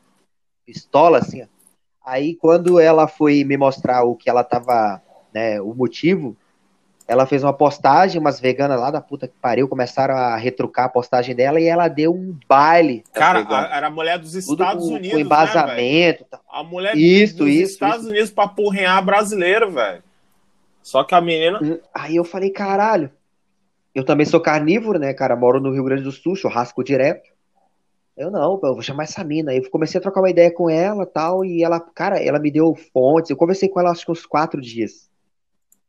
[0.64, 1.42] pistola assim.
[1.42, 1.46] Ó.
[2.04, 6.36] Aí quando ela foi me mostrar o que ela tava, né, o motivo,
[7.10, 10.88] ela fez uma postagem, umas veganas lá da puta que pariu começaram a retrucar a
[10.88, 13.02] postagem dela e ela deu um baile.
[13.12, 15.10] Cara, a, era a mulher dos Estados Tudo Unidos.
[15.10, 16.24] Com embasamento.
[16.30, 18.10] Né, a mulher isso, dos isso, Estados isso.
[18.10, 20.04] Unidos pra porrear brasileiro, velho.
[20.84, 21.58] Só que a menina.
[21.60, 23.10] Hum, aí eu falei, caralho.
[23.92, 25.34] Eu também sou carnívoro, né, cara?
[25.34, 27.28] Moro no Rio Grande do Sul, churrasco direto.
[28.16, 29.50] Eu não, eu vou chamar essa mina.
[29.50, 31.44] Aí eu comecei a trocar uma ideia com ela tal.
[31.44, 33.30] E ela, cara, ela me deu fontes.
[33.30, 35.09] Eu conversei com ela acho que uns quatro dias.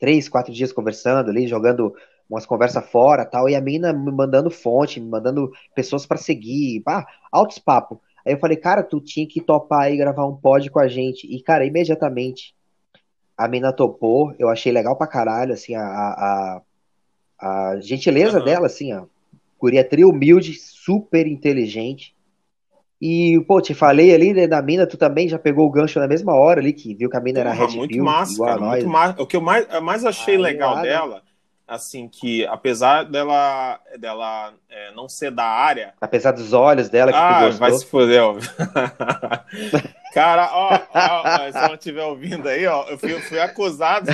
[0.01, 1.95] Três, quatro dias conversando ali, jogando
[2.27, 3.47] umas conversas fora tal.
[3.47, 6.81] E a mina me mandando fonte, me mandando pessoas para seguir.
[6.87, 8.01] Ah, altos papo.
[8.25, 11.27] Aí eu falei, cara, tu tinha que topar aí gravar um pod com a gente.
[11.27, 12.55] E, cara, imediatamente
[13.37, 16.61] a mina topou, eu achei legal pra caralho, assim, a, a,
[17.39, 18.45] a gentileza uhum.
[18.45, 19.05] dela, assim, ó.
[19.59, 22.15] Guria tri humilde, super inteligente.
[23.01, 26.07] E, pô, te falei ali né, da mina, tu também já pegou o gancho na
[26.07, 29.19] mesma hora ali, que viu que a mina era Red muito massa, cara, muito massa.
[29.19, 31.21] O que eu mais, eu mais achei Aí, legal lá, dela, né?
[31.67, 35.95] assim, que apesar dela, dela é, não ser da área...
[35.99, 37.59] Apesar dos olhos dela que ah, tu gostou.
[37.59, 38.35] vai se foder, ó.
[40.13, 44.11] Cara, ó, ó, se ela estiver ouvindo aí, ó, eu fui, fui acusado.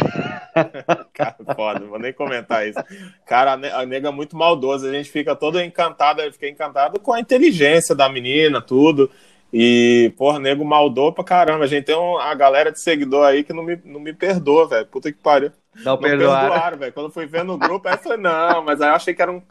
[1.14, 2.80] Cara, foda, não vou nem comentar isso.
[3.26, 7.14] Cara, a nega é muito maldosa, a gente fica todo encantado, eu fiquei encantado com
[7.14, 9.10] a inteligência da menina, tudo.
[9.52, 11.64] E, porra, nego maldou pra caramba.
[11.64, 14.68] A gente tem um, a galera de seguidor aí que não me, não me perdoa,
[14.68, 14.86] velho.
[14.88, 15.52] Puta que pariu.
[15.76, 16.50] Não, não perdoaram.
[16.50, 16.94] perdoaram velho.
[16.94, 19.22] Quando eu fui ver no grupo, aí eu falei, não, mas aí eu achei que
[19.22, 19.42] era um.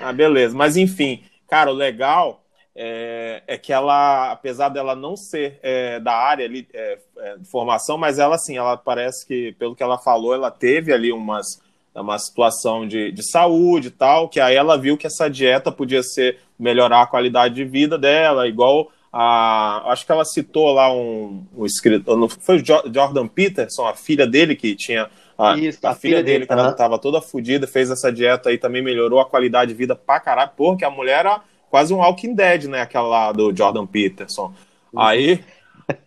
[0.00, 0.56] Ah, beleza.
[0.56, 2.43] Mas enfim, cara, o legal
[2.76, 7.48] é, é, que ela, apesar dela não ser é, da área ali, é, é, de
[7.48, 11.62] formação, mas ela, assim, ela parece que, pelo que ela falou, ela teve ali umas,
[11.94, 16.02] uma situação de, de saúde e tal, que aí ela viu que essa dieta podia
[16.02, 19.92] ser melhorar a qualidade de vida dela, igual a.
[19.92, 24.26] Acho que ela citou lá um, um escritor, não foi o Jordan Peterson, a filha
[24.26, 25.08] dele que tinha.
[25.38, 28.50] A, Isso, a, a filha, filha, dele, dele quando estava toda fodida, fez essa dieta
[28.50, 31.40] aí, também melhorou a qualidade de vida pra caralho, porque a mulher era
[31.74, 32.82] quase um Walking Dead, né?
[32.82, 34.54] Aquela lá do Jordan Peterson.
[34.92, 35.00] Uhum.
[35.00, 35.44] Aí,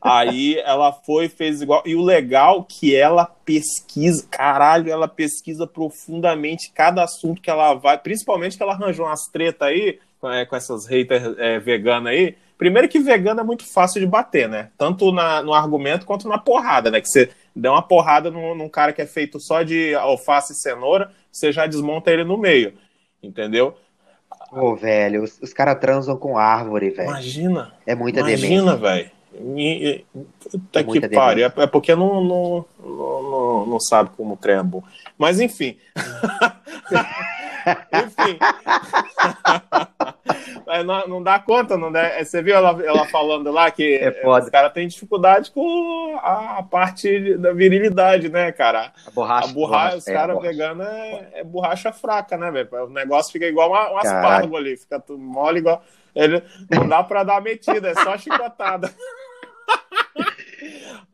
[0.02, 1.84] aí ela foi fez igual.
[1.86, 7.98] E o legal que ela pesquisa, caralho, ela pesquisa profundamente cada assunto que ela vai,
[7.98, 12.38] principalmente que ela arranjou umas treta aí é, com essas haters é, veganas aí.
[12.58, 14.70] Primeiro que vegano é muito fácil de bater, né?
[14.78, 17.02] Tanto na, no argumento quanto na porrada, né?
[17.02, 20.56] Que você dá uma porrada num, num cara que é feito só de alface e
[20.56, 22.74] cenoura, você já desmonta ele no meio,
[23.22, 23.76] entendeu?
[24.50, 27.10] Pô, velho, os, os caras transam com árvore, velho.
[27.10, 27.74] Imagina.
[27.86, 29.12] É muita Imagina, velho.
[30.50, 31.46] Puta é que pariu.
[31.46, 34.82] É, é porque não, não, não, não, sabe como o trem é bom.
[35.18, 35.78] Mas enfim.
[37.94, 38.40] enfim.
[40.68, 42.02] é, não, não, dá conta, não dá.
[42.02, 46.64] É, você viu ela, ela falando lá que é os caras têm dificuldade com a,
[46.64, 48.92] parte da virilidade, né, cara?
[49.06, 49.50] A borracha.
[49.50, 52.86] A borracha, os caras veganos é, é, borracha fraca, né, velho?
[52.86, 55.84] O negócio fica igual uma, um aspargo ali, fica tudo mole igual.
[56.16, 58.92] Ele, não dá pra dar metida, é só chicotada.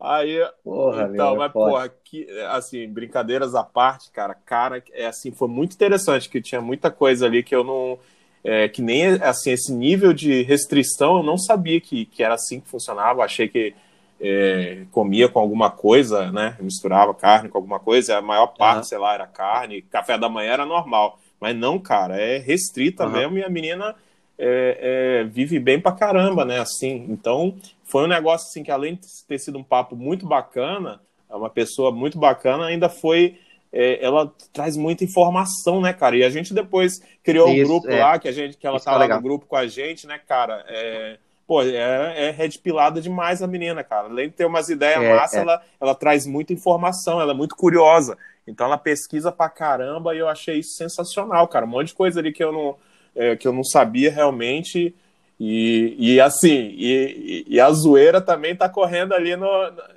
[0.00, 5.30] Aí, porra, então, meu, mas, porra, que, assim, brincadeiras à parte, cara, cara, é assim,
[5.32, 7.98] foi muito interessante, que tinha muita coisa ali que eu não,
[8.44, 12.60] é, que nem, assim, esse nível de restrição eu não sabia que, que era assim
[12.60, 13.74] que funcionava, achei que
[14.20, 18.84] é, comia com alguma coisa, né, misturava carne com alguma coisa, a maior parte, uhum.
[18.84, 23.12] sei lá, era carne, café da manhã era normal, mas não, cara, é restrita uhum.
[23.12, 23.94] mesmo e a menina
[24.38, 26.60] é, é, vive bem pra caramba, né?
[26.60, 31.00] Assim, então foi um negócio assim que além de ter sido um papo muito bacana,
[31.30, 33.38] é uma pessoa muito bacana, ainda foi
[33.72, 36.16] é, ela traz muita informação, né, cara?
[36.16, 38.00] E a gente depois criou Isso, um grupo é.
[38.00, 40.20] lá que a gente que ela Isso tá lá no grupo com a gente, né,
[40.28, 40.64] cara?
[40.68, 44.06] É, pô, é, é red pilada demais a menina, cara.
[44.06, 47.56] Além de ter umas ideias é, massas, Ela, ela traz muita informação, ela é muito
[47.56, 48.16] curiosa.
[48.46, 51.66] Então ela pesquisa pra caramba e eu achei isso sensacional, cara.
[51.66, 52.76] Um monte de coisa ali que eu não
[53.14, 54.94] é, que eu não sabia realmente.
[55.38, 59.48] E, e assim, e, e, a zoeira também tá correndo ali no,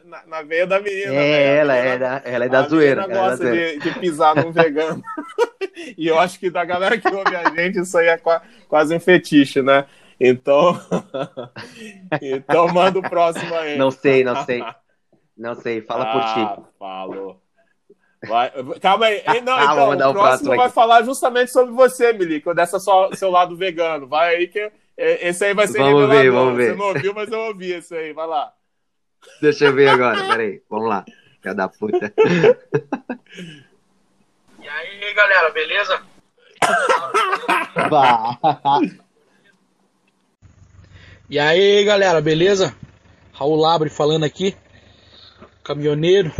[0.05, 1.13] na, na veia da menina.
[1.13, 1.57] É, né?
[1.57, 3.03] ela, menina, é da, ela é da zoeira.
[3.03, 5.03] Ela gosta é de, de, pisar num vegano.
[5.95, 8.19] e eu acho que da galera que ouve a gente, isso aí é
[8.67, 9.85] quase um fetiche, né?
[10.19, 10.79] Então,
[12.19, 13.77] então manda o próximo aí.
[13.77, 14.63] Não sei, não sei.
[15.37, 16.67] Não sei, fala ah, por ti.
[16.79, 17.39] Falou.
[18.25, 18.51] Vai,
[18.81, 19.23] calma aí.
[19.41, 23.55] Não, ah, então, o próximo vai falar justamente sobre você, Milico, dessa só, seu lado
[23.55, 24.07] vegano.
[24.07, 26.71] Vai aí que esse aí vai ser vamos Ver, vamos ver.
[26.71, 28.13] Você não ouviu, mas eu ouvi esse aí.
[28.13, 28.51] Vai lá.
[29.41, 30.25] Deixa eu ver agora.
[30.27, 31.05] Peraí, vamos lá.
[31.41, 32.13] Filha da puta.
[34.59, 36.01] E aí, galera, beleza?
[41.29, 42.75] e aí, galera, beleza?
[43.31, 44.57] Raul Labre falando aqui.
[45.63, 46.33] Caminhoneiro,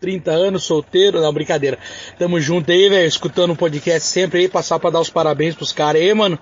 [0.00, 1.78] 30 anos, solteiro, não, brincadeira.
[2.18, 5.72] Tamo junto aí, velho, escutando o podcast sempre aí, passar pra dar os parabéns pros
[5.72, 6.38] caras aí, mano.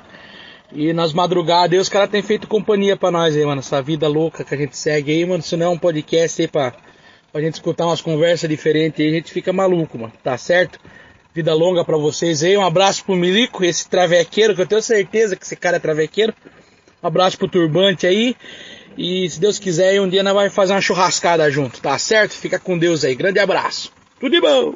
[0.73, 3.61] E nas madrugadas aí, os caras têm feito companhia pra nós aí, mano.
[3.61, 5.43] Essa vida louca que a gente segue aí, mano.
[5.43, 6.75] Se não é um podcast aí pra,
[7.31, 10.13] pra gente escutar umas conversas diferentes aí, a gente fica maluco, mano.
[10.23, 10.81] Tá certo?
[11.33, 12.57] Vida longa pra vocês aí.
[12.57, 16.35] Um abraço pro Milico, esse travequeiro, que eu tenho certeza que esse cara é travequeiro.
[17.03, 18.35] Um abraço pro Turbante aí.
[18.97, 22.33] E se Deus quiser, um dia nós vamos fazer uma churrascada junto, tá certo?
[22.33, 23.15] Fica com Deus aí.
[23.15, 23.93] Grande abraço.
[24.21, 24.75] Tudo de bom.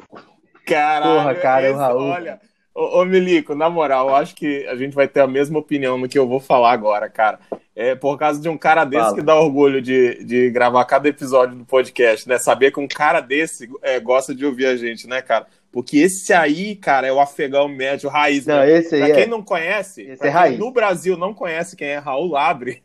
[0.65, 2.09] Caralho, Porra, cara, esse, o Raul.
[2.09, 2.39] Olha,
[2.75, 5.97] ô, ô Milico, na moral, eu acho que a gente vai ter a mesma opinião
[5.97, 7.39] no que eu vou falar agora, cara.
[7.75, 9.15] É por causa de um cara desse Fala.
[9.15, 12.37] que dá orgulho de, de gravar cada episódio do podcast, né?
[12.37, 15.47] Saber que um cara desse é, gosta de ouvir a gente, né, cara?
[15.71, 18.45] Porque esse aí, cara, é o afegão médio raiz.
[18.45, 18.79] Não, né?
[18.79, 19.27] esse aí pra quem é...
[19.27, 20.59] não conhece, esse é raiz.
[20.59, 22.83] no Brasil não conhece quem é Raul Labre,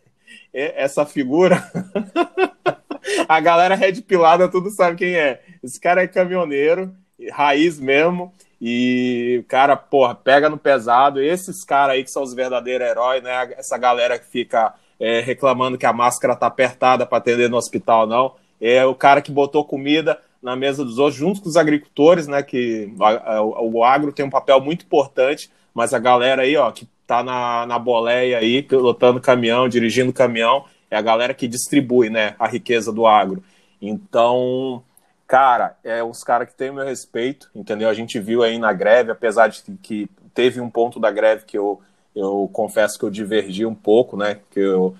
[0.54, 1.62] essa figura.
[3.28, 5.42] a galera red pilada tudo sabe quem é.
[5.62, 6.94] Esse cara é caminhoneiro,
[7.32, 8.32] raiz mesmo.
[8.60, 11.20] E, cara, porra, pega no pesado.
[11.20, 13.52] Esses caras aí que são os verdadeiros heróis, né?
[13.58, 18.06] Essa galera que fica é, reclamando que a máscara tá apertada para atender no hospital,
[18.06, 18.36] não.
[18.60, 22.42] É o cara que botou comida na mesa dos outros, junto com os agricultores, né?
[22.42, 22.92] Que
[23.42, 27.22] o, o agro tem um papel muito importante, mas a galera aí, ó, que tá
[27.22, 32.46] na, na boleia aí, pilotando caminhão, dirigindo caminhão, é a galera que distribui, né, a
[32.46, 33.42] riqueza do agro.
[33.80, 34.82] Então,
[35.26, 37.88] cara, é os caras que têm o meu respeito, entendeu?
[37.88, 41.58] A gente viu aí na greve, apesar de que teve um ponto da greve que
[41.58, 41.80] eu,
[42.14, 44.94] eu confesso que eu divergi um pouco, né, que eu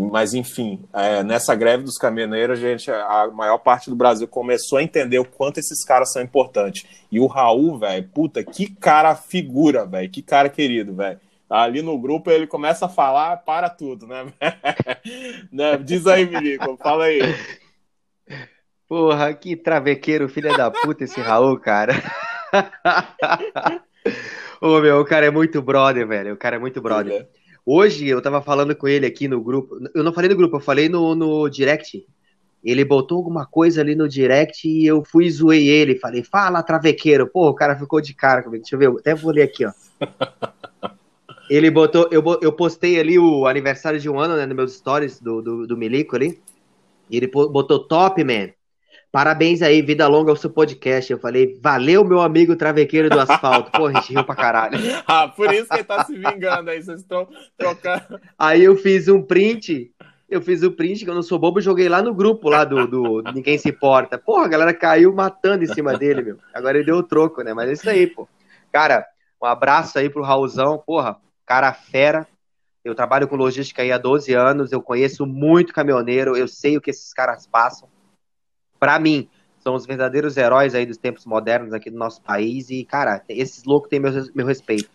[0.00, 4.82] mas, enfim, é, nessa greve dos caminhoneiros, gente, a maior parte do Brasil começou a
[4.84, 6.86] entender o quanto esses caras são importantes.
[7.10, 11.98] E o Raul, velho, puta, que cara figura, velho, que cara querido, velho ali no
[11.98, 14.26] grupo ele começa a falar, para tudo, né?
[15.50, 15.76] né?
[15.78, 17.20] Diz aí, Milico, fala aí.
[18.88, 21.92] Porra, que travequeiro, filha da puta esse Raul, cara.
[24.60, 26.34] Ô, meu, o cara é muito brother, velho.
[26.34, 27.22] O cara é muito brother.
[27.22, 27.26] É.
[27.64, 29.78] Hoje eu tava falando com ele aqui no grupo.
[29.94, 32.06] Eu não falei no grupo, eu falei no, no direct.
[32.64, 35.98] Ele botou alguma coisa ali no direct e eu fui e zoei ele.
[35.98, 37.26] Falei, fala, travequeiro.
[37.26, 38.62] Pô, o cara ficou de cara comigo.
[38.62, 39.72] Deixa eu ver, até vou ler aqui, ó.
[41.48, 45.20] Ele botou, eu, eu postei ali o aniversário de um ano, né, nos meus stories
[45.20, 46.40] do, do, do Milico ali.
[47.08, 48.50] E ele botou top, man.
[49.10, 51.10] Parabéns aí, vida longa ao seu podcast.
[51.10, 53.70] Eu falei, valeu, meu amigo travequeiro do asfalto.
[53.72, 54.78] Pô, a gente riu pra caralho.
[55.08, 57.26] ah, por isso que ele tá se vingando aí, vocês estão
[57.56, 58.20] trocando.
[58.38, 59.90] Aí eu fiz um print,
[60.28, 62.64] eu fiz o um print, que eu não sou bobo, joguei lá no grupo lá
[62.64, 64.18] do, do Ninguém Se Importa.
[64.18, 66.36] Porra, a galera caiu matando em cima dele, meu.
[66.52, 67.54] Agora ele deu o troco, né?
[67.54, 68.28] Mas é isso aí, pô.
[68.70, 69.06] Cara,
[69.42, 71.16] um abraço aí pro Raulzão, porra
[71.48, 72.28] cara fera.
[72.84, 76.80] Eu trabalho com logística aí há 12 anos, eu conheço muito caminhoneiro, eu sei o
[76.80, 77.88] que esses caras passam.
[78.78, 79.28] Para mim,
[79.58, 83.64] são os verdadeiros heróis aí dos tempos modernos aqui do nosso país e, cara, esses
[83.64, 84.90] loucos têm meu, meu respeito.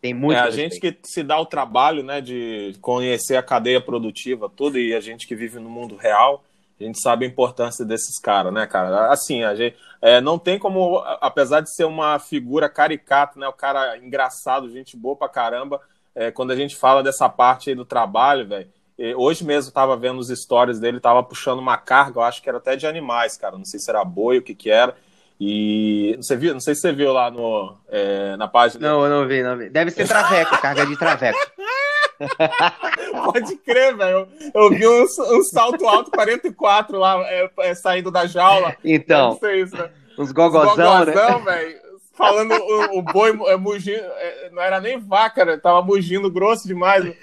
[0.00, 0.36] Tem muito.
[0.36, 4.78] É, a gente que se dá o trabalho, né, de conhecer a cadeia produtiva, tudo,
[4.78, 6.44] e a gente que vive no mundo real,
[6.78, 9.10] a gente sabe a importância desses caras, né, cara?
[9.10, 13.52] Assim, a gente é, não tem como, apesar de ser uma figura caricata, né, o
[13.52, 15.80] cara engraçado, gente boa pra caramba,
[16.14, 18.68] é, quando a gente fala dessa parte aí do trabalho, velho.
[19.16, 22.48] Hoje mesmo eu tava vendo os stories dele, tava puxando uma carga, eu acho que
[22.48, 23.58] era até de animais, cara.
[23.58, 24.96] Não sei se era boi, o que que era.
[25.38, 28.88] E você viu, não sei se você viu lá no, é, na página.
[28.88, 29.68] Não, eu não vi, não vi.
[29.68, 31.38] Deve ser traveco, carga de traveco.
[33.32, 34.28] Pode crer, velho.
[34.54, 38.76] Eu, vi um, um, salto alto 44 lá, é, é, saindo da jaula.
[38.84, 39.38] Então.
[39.54, 39.90] Isso, né?
[40.18, 41.44] Uns gogozão, Uns gogozão, né?
[41.44, 41.86] velho.
[42.14, 45.58] Falando o, o boi é, mugindo, é, não era nem vaca, né?
[45.58, 47.14] Tava mugindo grosso demais.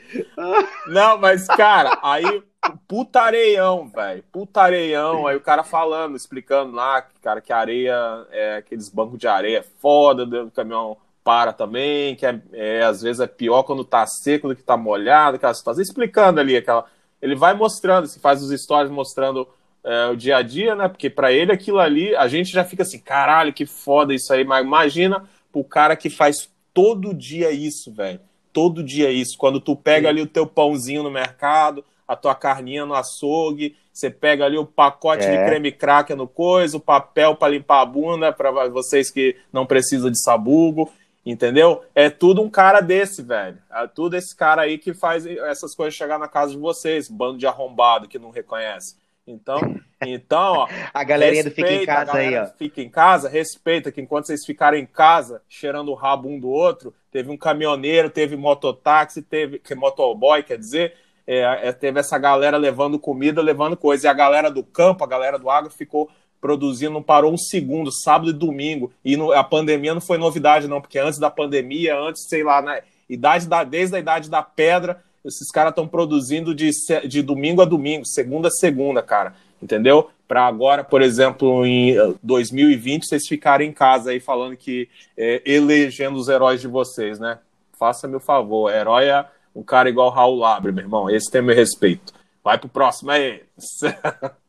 [0.86, 2.44] Não, mas, cara, aí
[2.88, 4.24] putareião, velho.
[4.32, 5.26] Putareião.
[5.26, 7.96] Aí o cara falando, explicando lá, cara, que areia,
[8.30, 13.02] é, aqueles bancos de areia é foda, o caminhão para também, que é, é, às
[13.02, 15.82] vezes é pior quando tá seco do que tá molhado, aquela situação.
[15.82, 16.86] Explicando ali aquela.
[17.22, 19.48] Ele vai mostrando, se faz os stories mostrando
[19.84, 20.88] é, o dia a dia, né?
[20.88, 24.44] Porque para ele aquilo ali, a gente já fica assim, caralho, que foda isso aí.
[24.44, 28.20] Mas imagina pro cara que faz todo dia isso, velho.
[28.52, 29.38] Todo dia isso.
[29.38, 30.10] Quando tu pega Sim.
[30.10, 34.66] ali o teu pãozinho no mercado, a tua carninha no açougue, você pega ali o
[34.66, 35.32] pacote é.
[35.32, 39.66] de creme cracker no coisa, o papel para limpar a bunda para vocês que não
[39.66, 40.92] precisam de sabugo,
[41.26, 41.84] entendeu?
[41.96, 43.58] É tudo um cara desse, velho.
[43.72, 47.38] É tudo esse cara aí que faz essas coisas chegar na casa de vocês, bando
[47.38, 48.96] de arrombado que não reconhece.
[49.26, 49.60] Então,
[50.06, 52.46] então, ó, a galerinha respeita, do fica em casa aí, ó.
[52.58, 56.50] Fica em casa, respeita que enquanto vocês ficarem em casa, cheirando o rabo um do
[56.50, 60.96] outro, teve um caminhoneiro, teve mototáxi, teve que motoboy, quer dizer,
[61.26, 64.08] é, é, teve essa galera levando comida, levando coisa.
[64.08, 66.10] E a galera do campo, a galera do agro ficou
[66.44, 68.92] produzindo, não parou um segundo, sábado e domingo.
[69.04, 72.62] E no, a pandemia não foi novidade, não, porque antes da pandemia, antes, sei lá,
[72.62, 76.70] na idade da, desde a idade da pedra, esses caras estão produzindo de,
[77.08, 79.34] de domingo a domingo, segunda a segunda, cara.
[79.62, 80.10] Entendeu?
[80.28, 86.18] Para agora, por exemplo, em 2020, vocês ficarem em casa aí falando que é, elegendo
[86.18, 87.40] os heróis de vocês, né?
[87.80, 89.26] Faça-me o favor, herói é
[89.56, 91.10] um cara igual Raul Labre, meu irmão.
[91.10, 92.12] Esse tem meu respeito.
[92.44, 93.44] Vai pro próximo aí.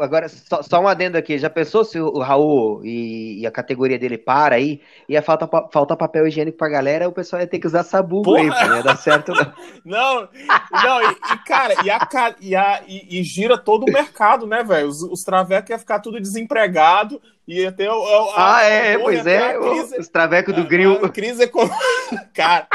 [0.00, 1.38] Agora, só, só, um adendo aqui.
[1.38, 5.96] Já pensou se o Raul e, e a categoria dele para aí, ia faltar, faltar
[5.96, 8.96] papel higiênico pra galera, o pessoal ia ter que usar sabugo aí, não ia dar
[8.96, 9.52] certo não.
[9.86, 10.28] não,
[10.72, 12.08] não e, e, cara, e, a,
[12.40, 14.88] e, a, e, gira todo o mercado, né, velho?
[14.88, 18.30] Os, os travecos iam ficar tudo desempregado, ia ter o...
[18.30, 21.04] A, ah, é, pois é, crise, os travecos do grill.
[21.04, 21.76] A, crise econômica,
[22.34, 22.66] cara...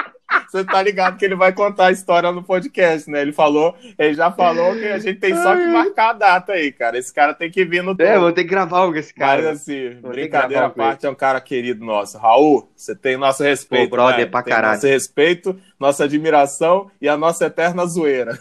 [0.48, 3.22] Você tá ligado que ele vai contar a história no podcast, né?
[3.22, 6.72] Ele falou, ele já falou que a gente tem só que marcar a data aí,
[6.72, 6.98] cara.
[6.98, 9.42] Esse cara tem que vir no É, vou ter que gravar algo com esse cara.
[9.42, 12.18] Mas assim, vou brincadeira à parte, é um cara querido nosso.
[12.18, 13.90] Raul, você tem nosso respeito.
[13.90, 14.26] Pô, brother, né?
[14.28, 14.76] pra tem caralho.
[14.76, 18.38] Nosso respeito, nossa admiração e a nossa eterna zoeira.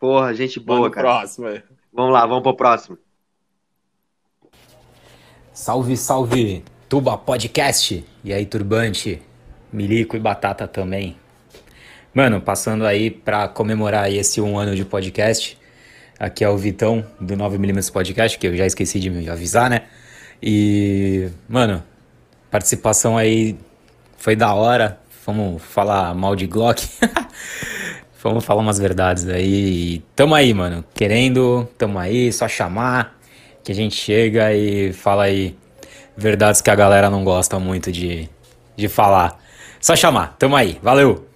[0.00, 1.08] Porra, gente boa, vamos cara.
[1.08, 1.62] Próximo.
[1.92, 2.98] Vamos lá, vamos pro próximo.
[5.62, 8.04] Salve, salve, Tuba Podcast.
[8.24, 9.22] E aí, turbante?
[9.72, 11.16] Milico e Batata também.
[12.12, 15.56] Mano, passando aí para comemorar esse um ano de podcast.
[16.18, 19.82] Aqui é o Vitão do 9mm Podcast, que eu já esqueci de me avisar, né?
[20.42, 21.80] E, mano,
[22.50, 23.56] participação aí
[24.16, 24.98] foi da hora.
[25.24, 26.84] Vamos falar mal de Glock.
[28.20, 30.02] Vamos falar umas verdades aí.
[30.16, 30.84] Tamo aí, mano.
[30.92, 33.21] Querendo, tamo aí, só chamar
[33.62, 35.56] que a gente chega e fala aí
[36.16, 38.28] verdades que a galera não gosta muito de,
[38.76, 39.38] de falar.
[39.80, 41.26] Só chamar, tamo aí, valeu!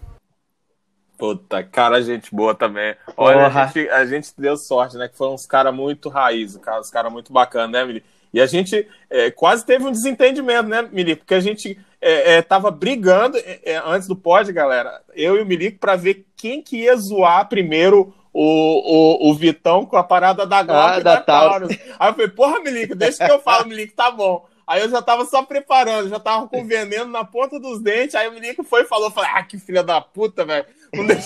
[1.19, 2.95] Puta, cara, gente boa também.
[3.17, 5.09] Olha, a gente, a gente, deu sorte, né?
[5.09, 8.05] Que foram uns caras muito raiz, uns caras muito bacanas, né, Mili?
[8.35, 11.21] E a gente é, quase teve um desentendimento, né, Milico?
[11.21, 15.41] Porque a gente é, é, tava brigando é, é, antes do pod, galera, eu e
[15.41, 20.05] o Milico, para ver quem que ia zoar primeiro o, o, o Vitão com a
[20.05, 21.75] parada da Glock ah, da, da Taurus.
[21.99, 24.47] Aí eu falei, porra, Milico, deixa que eu falo, Milico, tá bom.
[24.67, 28.15] Aí eu já tava só preparando, já tava com veneno na ponta dos dentes.
[28.17, 30.67] Aí o menino foi e falou: falei, Ah, que filha da puta, velho.
[30.93, 31.25] Não deixou.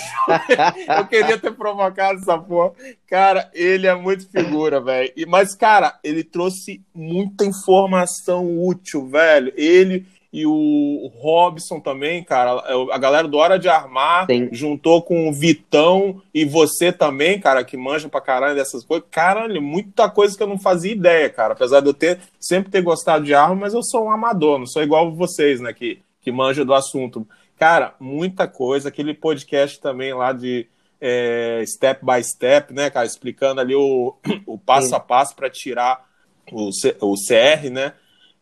[0.99, 2.73] eu queria ter provocado essa porra.
[3.07, 5.11] Cara, ele é muito figura, velho.
[5.27, 9.53] Mas, cara, ele trouxe muita informação útil, velho.
[9.57, 12.63] Ele e o Robson também, cara.
[12.67, 14.49] É a galera do Hora de Armar Sim.
[14.53, 19.07] juntou com o Vitão e você também, cara, que manja pra caralho dessas coisas.
[19.11, 21.55] Caralho, muita coisa que eu não fazia ideia, cara.
[21.55, 24.67] Apesar de eu ter sempre ter gostado de arma, mas eu sou um amador, não
[24.67, 27.27] sou igual vocês, né, que, que manja do assunto.
[27.59, 28.89] Cara, muita coisa.
[28.89, 30.67] Aquele podcast também lá de
[31.01, 33.05] é, step by step, né, cara?
[33.05, 34.15] Explicando ali o,
[34.47, 36.09] o passo a passo para tirar
[36.53, 37.95] o, C, o CR, né?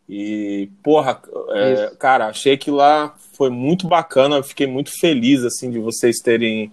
[0.09, 4.41] E, porra, é, cara, achei que lá foi muito bacana.
[4.41, 6.71] Fiquei muito feliz, assim, de vocês terem,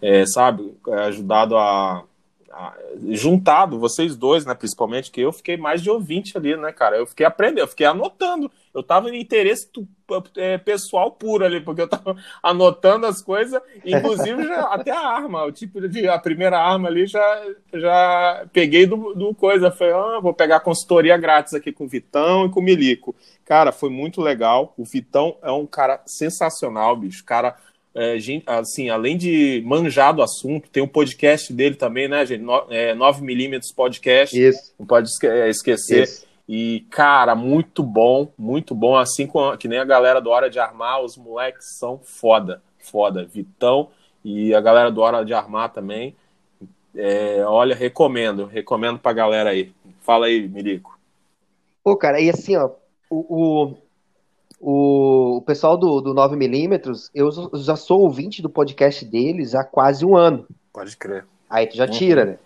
[0.00, 0.74] é, sabe,
[1.06, 2.02] ajudado a,
[3.10, 6.96] juntado, vocês dois, né, principalmente, que eu fiquei mais de ouvinte ali, né, cara?
[6.96, 8.50] Eu fiquei aprendendo, eu fiquei anotando.
[8.74, 9.68] Eu tava em interesse
[10.36, 15.44] é, pessoal puro ali, porque eu tava anotando as coisas, inclusive já, até a arma,
[15.44, 19.70] o tipo de a primeira arma ali já, já peguei do, do coisa.
[19.70, 23.14] Falei, ah, vou pegar consultoria grátis aqui com o Vitão e com o Milico.
[23.44, 24.72] Cara, foi muito legal.
[24.76, 27.24] O Vitão é um cara sensacional, bicho.
[27.24, 27.56] Cara
[27.94, 32.42] é, gente, assim, além de manjar do assunto, tem um podcast dele também, né, gente?
[32.42, 34.40] No, é, 9mm podcast.
[34.40, 34.74] Isso.
[34.78, 36.04] Não pode é, esquecer.
[36.04, 36.26] Isso.
[36.48, 38.96] E, cara, muito bom, muito bom.
[38.96, 43.24] Assim com, que nem a galera do Hora de Armar, os moleques são foda, foda.
[43.24, 43.90] Vitão
[44.24, 46.16] e a galera do Hora de Armar também.
[46.94, 49.72] É, olha, recomendo, recomendo pra galera aí.
[50.00, 50.98] Fala aí, Mirico.
[51.84, 52.70] Pô, cara, e assim, ó,
[53.08, 53.76] o, o
[54.64, 60.06] o, o pessoal do, do 9mm, eu já sou ouvinte do podcast deles há quase
[60.06, 60.46] um ano.
[60.72, 61.26] Pode crer.
[61.50, 62.28] Aí tu já tira, uhum.
[62.28, 62.38] né?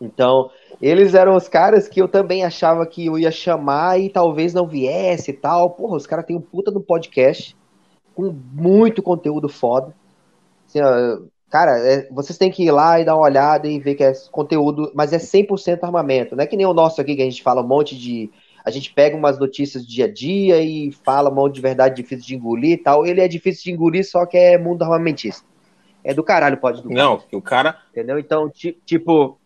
[0.00, 4.54] Então, eles eram os caras que eu também achava que eu ia chamar e talvez
[4.54, 5.70] não viesse e tal.
[5.70, 7.54] Porra, os caras têm um puta no podcast
[8.14, 9.94] com muito conteúdo foda.
[10.66, 11.20] Assim, ó,
[11.50, 14.12] cara, é, vocês têm que ir lá e dar uma olhada e ver que é
[14.30, 16.34] conteúdo, mas é 100% armamento.
[16.34, 18.30] Não é que nem o nosso aqui que a gente fala um monte de
[18.66, 22.02] a gente pega umas notícias do dia a dia e fala um monte de verdade
[22.02, 23.06] difícil de engolir e tal.
[23.06, 25.46] Ele é difícil de engolir, só que é mundo armamentista.
[26.02, 27.80] É do caralho, pode do Não, o cara.
[27.92, 28.18] Entendeu?
[28.18, 29.38] Então, tipo,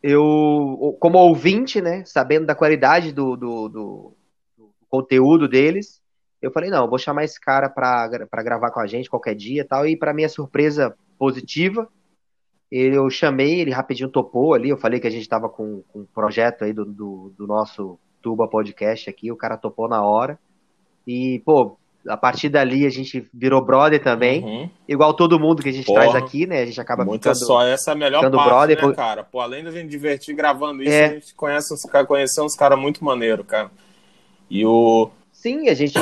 [0.00, 4.16] eu, como ouvinte, né, sabendo da qualidade do, do, do,
[4.56, 6.00] do conteúdo deles,
[6.40, 8.06] eu falei, não, vou chamar esse cara para
[8.44, 9.88] gravar com a gente qualquer dia e tal.
[9.88, 11.88] E para minha surpresa positiva,
[12.70, 14.68] eu chamei, ele rapidinho topou ali.
[14.68, 17.98] Eu falei que a gente estava com, com um projeto aí do, do, do nosso
[18.22, 20.38] Tuba Podcast aqui, o cara topou na hora.
[21.06, 24.42] E, pô, a partir dali a gente virou brother também.
[24.44, 24.70] Uhum.
[24.88, 26.62] Igual todo mundo que a gente Porra, traz aqui, né?
[26.62, 29.24] A gente acaba Muita ficando, só essa é a melhor parte, brother, né, cara?
[29.24, 31.04] Pô, além da gente divertir gravando isso, é.
[31.04, 33.70] a gente conhece uns, conhece uns caras muito maneiro, cara.
[34.50, 35.10] E o...
[35.32, 35.94] Sim, a gente...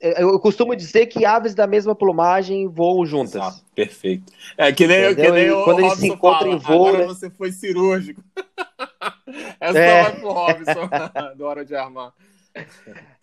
[0.00, 3.34] eu costumo dizer que aves da mesma plumagem voam juntas.
[3.36, 4.32] Exato, perfeito.
[4.56, 7.06] É que nem, que nem o quando eles se encontram em voo, agora né?
[7.06, 8.22] você foi cirúrgico.
[9.60, 10.02] Essa é.
[10.02, 10.88] vai pro Robson,
[11.36, 12.12] do Hora de Armar.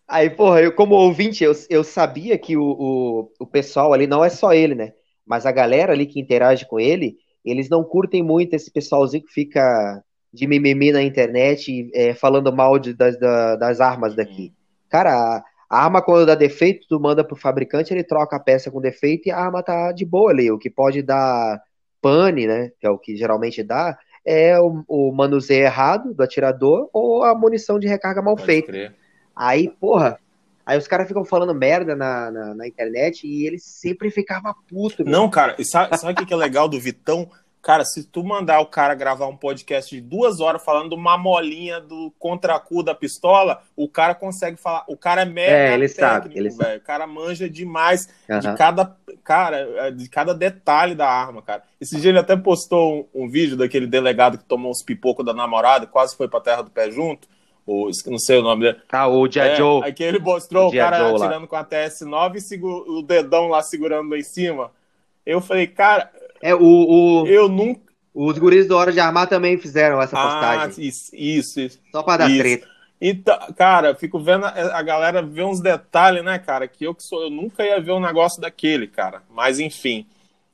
[0.08, 4.24] Aí, porra, eu como ouvinte, eu, eu sabia que o, o, o pessoal ali, não
[4.24, 4.94] é só ele, né?
[5.26, 9.34] Mas a galera ali que interage com ele, eles não curtem muito esse pessoalzinho que
[9.34, 14.54] fica de mimimi na internet é, falando mal de, das, das armas daqui.
[14.90, 18.82] Cara, a arma, quando dá defeito, tu manda pro fabricante, ele troca a peça com
[18.82, 20.52] defeito e a arma tá de boa ali.
[20.52, 21.62] O que pode dar
[22.02, 22.72] pane, né?
[22.80, 27.36] Que é o que geralmente dá, é o, o manuseio errado do atirador ou a
[27.36, 28.68] munição de recarga mal pode feita.
[28.68, 28.96] Crer.
[29.36, 30.20] Aí, porra,
[30.66, 35.06] Aí os caras ficam falando merda na, na, na, internet e ele sempre ficava puto.
[35.06, 37.30] Não, cara, sabe, sabe o que é legal do Vitão?
[37.66, 41.82] Cara, se tu mandar o cara gravar um podcast de duas horas falando uma molinha
[41.82, 44.84] do contracu da pistola, o cara consegue falar.
[44.88, 46.78] O cara é mega é, ele técnico, sabe, ele velho.
[46.78, 48.38] O cara manja demais uhum.
[48.38, 51.64] de cada cara, é, de cada detalhe da arma, cara.
[51.82, 55.34] Esse dia ele até postou um, um vídeo daquele delegado que tomou uns pipocos da
[55.34, 57.28] namorada, quase foi pra terra do pé junto.
[57.66, 58.78] O, não sei o nome dele.
[58.92, 59.84] Ah, o Dia é, Joe.
[59.84, 61.48] Aqui ele mostrou o, o cara Joe atirando lá.
[61.48, 64.70] com a TS9 e o dedão lá segurando lá em cima.
[65.26, 66.12] Eu falei, cara,
[66.50, 67.82] é, o, o, eu nunca.
[68.14, 70.62] Os guris do Hora de Armar também fizeram essa ah, postagem.
[70.62, 71.60] Ah, isso, isso.
[71.60, 71.80] isso.
[71.92, 72.40] Só pra dar isso.
[72.40, 72.68] treta.
[73.02, 76.66] Então, cara, fico vendo a, a, galera ver uns detalhes, né, cara?
[76.66, 79.22] Que eu que sou, eu nunca ia ver um negócio daquele, cara.
[79.30, 80.06] Mas enfim.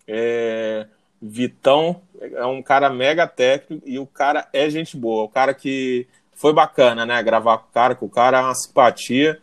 [0.08, 0.88] É,
[1.22, 5.24] Vitão é um cara mega técnico e o cara é gente boa.
[5.24, 7.22] O cara que foi bacana, né?
[7.22, 9.39] Gravar com o cara, que o cara é uma simpatia.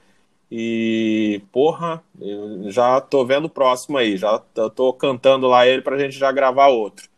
[0.51, 4.39] E, porra, eu já tô vendo o próximo aí, já
[4.75, 7.09] tô cantando lá ele pra gente já gravar outro.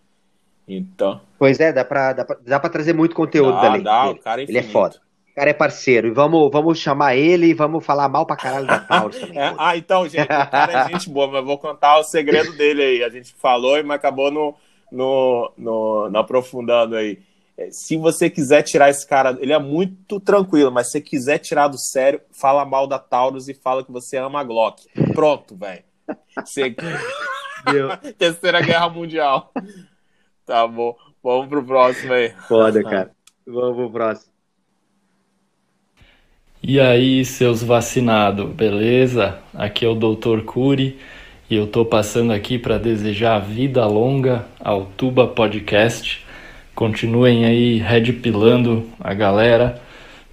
[0.66, 1.20] Então.
[1.38, 3.82] Pois é, dá pra, dá pra, dá pra trazer muito conteúdo dá, dali.
[3.82, 5.00] Dá, o cara é Ele é foda.
[5.30, 6.08] O cara é parceiro.
[6.08, 9.38] E vamos, vamos chamar ele e vamos falar mal pra caralho da Taurus também.
[9.38, 12.82] É, ah, então, gente, o cara é gente boa, mas vou contar o segredo dele
[12.82, 13.04] aí.
[13.04, 14.54] A gente falou, mas acabou no,
[14.90, 17.18] no, no, no aprofundando aí.
[17.60, 21.38] É, se você quiser tirar esse cara, ele é muito tranquilo, mas se você quiser
[21.38, 24.86] tirar do sério, fala mal da Taurus e fala que você ama a Glock.
[25.12, 25.84] Pronto, velho.
[26.42, 26.74] Você...
[28.16, 29.52] Terceira Guerra Mundial.
[30.46, 30.96] Tá bom.
[31.22, 32.30] Vamos pro próximo aí.
[32.48, 33.10] Foda, cara.
[33.46, 34.32] Vamos pro próximo.
[36.62, 39.38] E aí, seus vacinados, beleza?
[39.52, 40.44] Aqui é o Dr.
[40.46, 40.98] Curi
[41.50, 46.29] e eu tô passando aqui para desejar vida longa ao Tuba Podcast.
[46.80, 49.82] Continuem aí redpilando a galera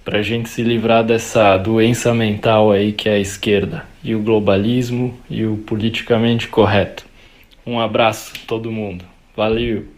[0.02, 4.22] para a gente se livrar dessa doença mental aí que é a esquerda e o
[4.22, 7.04] globalismo e o politicamente correto.
[7.66, 9.04] Um abraço todo mundo.
[9.36, 9.88] Valeu.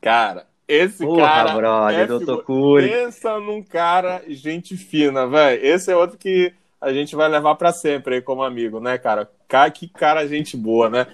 [0.00, 1.54] Cara, esse Porra, cara.
[1.54, 2.88] brother, é doutor figu- Cury.
[2.88, 5.64] Pensa num cara gente fina, velho.
[5.64, 9.30] Esse é outro que a gente vai levar pra sempre aí como amigo, né, cara?
[9.46, 11.06] Cara, que cara gente boa, né?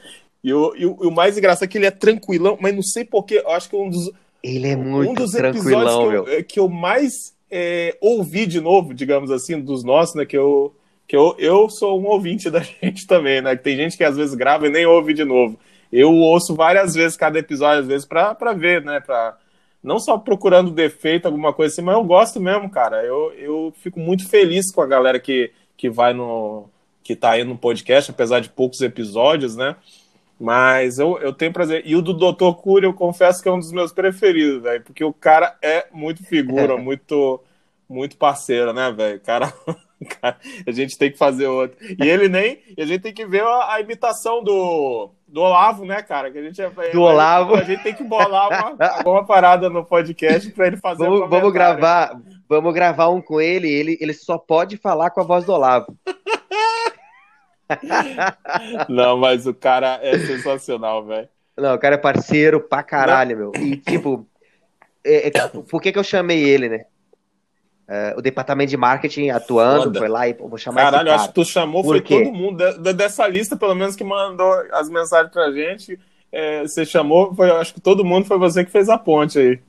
[0.43, 2.83] E o, e o, e o mais engraçado é que ele é tranquilão, mas não
[2.83, 3.43] sei porquê.
[3.45, 4.11] Eu acho que um dos,
[4.43, 7.13] Ele é um muito dos tranquilão, episódios que eu, que eu mais
[7.51, 10.25] é, ouvi de novo, digamos assim, dos nossos, né?
[10.25, 10.75] Que eu,
[11.07, 13.57] que eu, eu sou um ouvinte da gente também, né?
[13.57, 15.59] Que tem gente que às vezes grava e nem ouve de novo.
[15.93, 18.99] Eu ouço várias vezes cada episódio, às vezes, pra, pra ver, né?
[19.01, 19.37] Pra,
[19.83, 23.05] não só procurando defeito, alguma coisa assim, mas eu gosto mesmo, cara.
[23.05, 26.69] Eu, eu fico muito feliz com a galera que, que vai no.
[27.03, 29.77] que tá aí no podcast, apesar de poucos episódios, né?
[30.43, 31.83] Mas eu, eu tenho prazer.
[31.87, 32.53] E o do Dr.
[32.61, 34.83] Cury, eu confesso que é um dos meus preferidos, velho.
[34.83, 37.41] Porque o cara é muito figura, muito,
[37.89, 39.21] muito parceiro, né, velho?
[39.21, 39.55] Cara,
[40.21, 40.37] cara,
[40.67, 41.77] a gente tem que fazer outro.
[41.81, 42.59] E ele nem.
[42.77, 46.29] E a gente tem que ver a, a imitação do, do Olavo, né, cara?
[46.29, 47.55] Que a gente é, Do Olavo.
[47.55, 51.29] A gente tem que bolar uma, alguma parada no podcast pra ele fazer Vamos, um
[51.29, 53.97] vamos gravar, vamos gravar um com ele, ele.
[54.01, 55.97] Ele só pode falar com a voz do Olavo.
[58.89, 61.29] Não, mas o cara é sensacional, velho.
[61.57, 63.53] Não, o cara é parceiro pra caralho, meu.
[63.57, 64.27] E, tipo,
[65.05, 66.85] é- é- por que que eu chamei ele, né?
[67.89, 69.99] É, o departamento de marketing atuando, Foda.
[69.99, 71.17] foi lá e vou chamar Caralho, cara.
[71.17, 74.51] acho que tu chamou, foi todo mundo de- de- dessa lista, pelo menos, que mandou
[74.73, 75.99] as mensagens pra gente.
[76.31, 79.61] É, você chamou, foi, acho que todo mundo foi você que fez a ponte aí.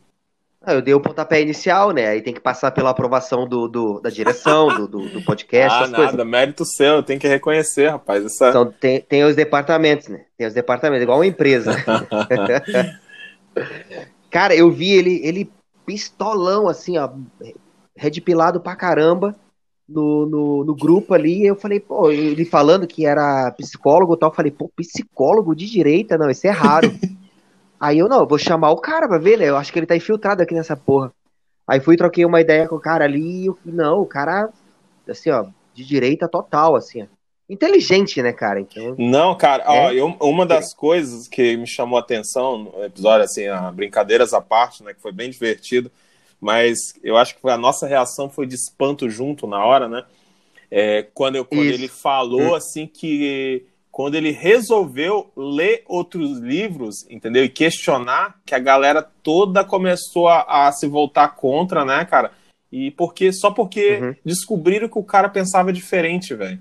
[0.65, 2.07] Ah, eu dei o pontapé inicial, né?
[2.07, 5.87] Aí tem que passar pela aprovação do, do- da direção, do, do, do podcast, ah,
[5.87, 6.25] nada, coisas.
[6.25, 8.23] mérito seu, tem que reconhecer, rapaz.
[8.23, 8.47] Essa...
[8.47, 10.23] Então tem, tem os departamentos, né?
[10.37, 11.75] Tem os departamentos, igual uma empresa.
[14.31, 15.51] Cara, eu vi ele, ele
[15.85, 17.09] pistolão, assim, ó,
[17.95, 19.35] redpilado pra caramba
[19.87, 21.45] no, no, no grupo ali.
[21.45, 24.29] Eu falei, pô, ele falando que era psicólogo e tal.
[24.29, 26.17] Eu falei, pô, psicólogo de direita?
[26.17, 26.89] Não, isso é raro.
[27.83, 29.49] Aí eu, não, eu vou chamar o cara pra ver, né?
[29.49, 31.11] Eu acho que ele tá infiltrado aqui nessa porra.
[31.67, 33.47] Aí fui, troquei uma ideia com o cara ali.
[33.47, 34.49] E não, o cara,
[35.09, 37.05] assim, ó, de direita total, assim, ó.
[37.49, 38.61] Inteligente, né, cara?
[38.61, 39.93] Então, Não, cara, ó, É?
[39.93, 44.81] eu- uma das coisas que me chamou a atenção no episódio, assim, brincadeiras à parte,
[44.83, 45.91] né, que foi bem divertido,
[46.39, 50.03] mas eu acho que a nossa reação foi de espanto junto na hora, né?
[50.71, 51.79] É, quando eu, quando Isso.
[51.83, 52.57] ele falou, Hum.
[52.57, 57.45] assim, que quando ele resolveu ler outros livros, entendeu?
[57.45, 62.31] E questionar, que a galera toda começou a, a se voltar contra, né, cara?
[62.71, 64.15] E porque só porque Uhum.
[64.25, 66.59] descobriram que o cara pensava diferente, velho.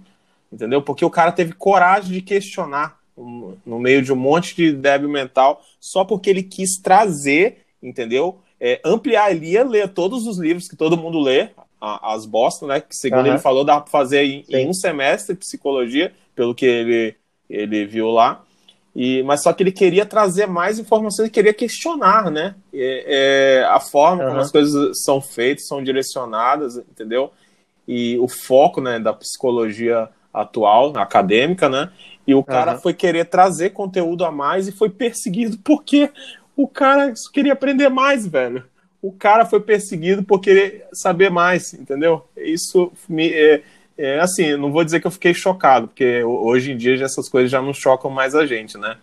[0.52, 0.82] Entendeu?
[0.82, 5.08] Porque o cara teve coragem de questionar um- no meio de um monte de débil
[5.08, 8.40] mental, só porque ele quis trazer, entendeu?
[8.60, 11.48] É, ampliar, ele ia ler todos os livros que todo mundo lê,
[11.80, 12.78] a- as bosta, né?
[12.82, 13.28] Que segundo Aham.
[13.30, 17.14] ele falou, dá pra fazer em, em um semestre de psicologia, pelo que ele,
[17.52, 18.42] ele viu lá.
[18.94, 22.54] E, mas só que ele queria trazer mais informações, ele queria questionar, né?
[22.72, 24.40] É, é, a forma como Aham.
[24.40, 27.30] as coisas são feitas, são direcionadas, entendeu?
[27.88, 31.90] E o foco, né, da psicologia atual, acadêmica, né?
[32.26, 32.80] E o cara Aham.
[32.80, 36.10] foi querer trazer conteúdo a mais e foi perseguido porque
[36.54, 38.64] o cara queria aprender mais, velho.
[39.00, 42.24] O cara foi perseguido por querer saber mais, entendeu?
[42.36, 43.62] Isso me, é,
[44.02, 47.48] é, assim, não vou dizer que eu fiquei chocado, porque hoje em dia essas coisas
[47.48, 48.98] já não chocam mais a gente, né?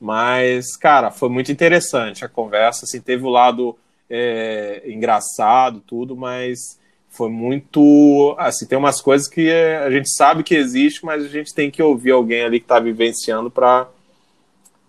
[0.00, 2.84] Mas, cara, foi muito interessante a conversa.
[2.84, 3.78] Assim, teve o lado
[4.10, 6.76] é, engraçado, tudo, mas
[7.08, 8.34] foi muito.
[8.36, 11.70] Assim, tem umas coisas que é, a gente sabe que existe, mas a gente tem
[11.70, 13.88] que ouvir alguém ali que está vivenciando para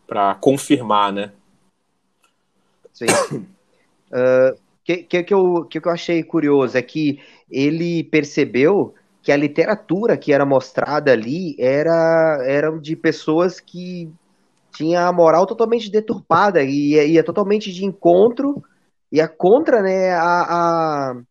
[0.07, 1.31] para confirmar, né?
[2.91, 3.05] Sim.
[4.11, 7.19] O que, que, que, eu, que eu achei curioso é que
[7.51, 14.11] ele percebeu que a literatura que era mostrada ali era, era de pessoas que
[14.75, 18.61] tinha a moral totalmente deturpada e ia, ia totalmente de encontro,
[19.09, 21.21] ia contra né, a, a,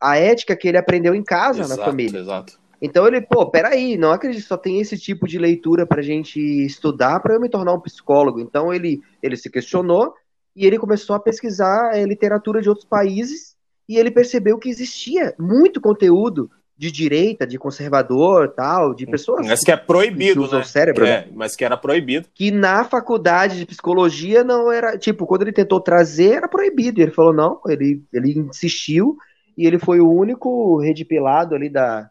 [0.00, 2.20] a ética que ele aprendeu em casa, exato, na família.
[2.20, 2.60] Exato.
[2.80, 7.18] Então ele, pô, peraí, não acredito, só tem esse tipo de leitura pra gente estudar
[7.20, 8.38] para eu me tornar um psicólogo.
[8.38, 10.14] Então ele, ele se questionou
[10.54, 13.56] e ele começou a pesquisar é, literatura de outros países
[13.88, 16.48] e ele percebeu que existia muito conteúdo
[16.82, 20.64] de direita, de conservador, tal, de pessoas mas que é proibido, que usam né?
[20.64, 21.28] o cérebro, é, né?
[21.32, 22.26] mas que era proibido.
[22.34, 26.98] Que na faculdade de psicologia não era, tipo, quando ele tentou trazer era proibido.
[26.98, 29.16] E ele falou não, ele ele insistiu
[29.56, 32.10] e ele foi o único redipilado ali da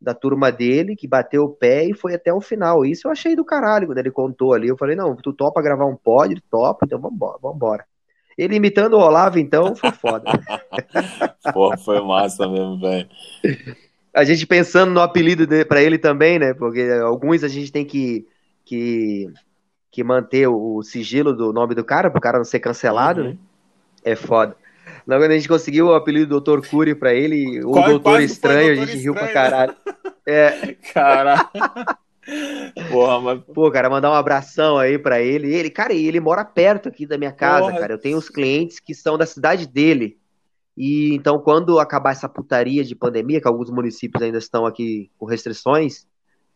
[0.00, 2.86] da turma dele, que bateu o pé e foi até o final.
[2.86, 4.68] Isso eu achei do caralho quando ele contou ali.
[4.68, 6.40] Eu falei, não, tu topa gravar um pod?
[6.48, 7.84] Topa, então vambora, vambora.
[8.38, 10.30] Ele imitando o Olavo, então, foi foda.
[11.52, 13.08] Pô, foi massa mesmo, velho.
[14.14, 16.54] A gente pensando no apelido para ele também, né?
[16.54, 18.26] Porque alguns a gente tem que,
[18.64, 19.30] que,
[19.90, 23.28] que manter o sigilo do nome do cara, para o cara não ser cancelado, uhum.
[23.28, 23.36] né?
[24.04, 24.56] É foda.
[25.06, 28.96] Logo a gente conseguiu o apelido Doutor Cury pra ele, o Doutor Estranho, a gente
[28.98, 29.74] riu pra caralho.
[30.30, 30.76] É.
[30.92, 31.48] Caralho.
[32.90, 33.40] Porra, mas...
[33.54, 35.54] Pô, cara, mandar um abração aí pra ele.
[35.54, 37.80] Ele, cara, ele mora perto aqui da minha casa, Porra.
[37.80, 37.94] cara.
[37.94, 40.18] Eu tenho uns clientes que são da cidade dele.
[40.78, 45.26] E então, quando acabar essa putaria de pandemia, que alguns municípios ainda estão aqui com
[45.26, 46.06] restrições,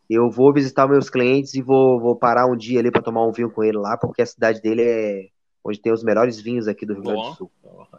[0.09, 3.33] eu vou visitar meus clientes e vou, vou parar um dia ali para tomar um
[3.33, 5.27] vinho com ele lá, porque a cidade dele é
[5.61, 7.51] onde tem os melhores vinhos aqui do Rio Grande do Sul.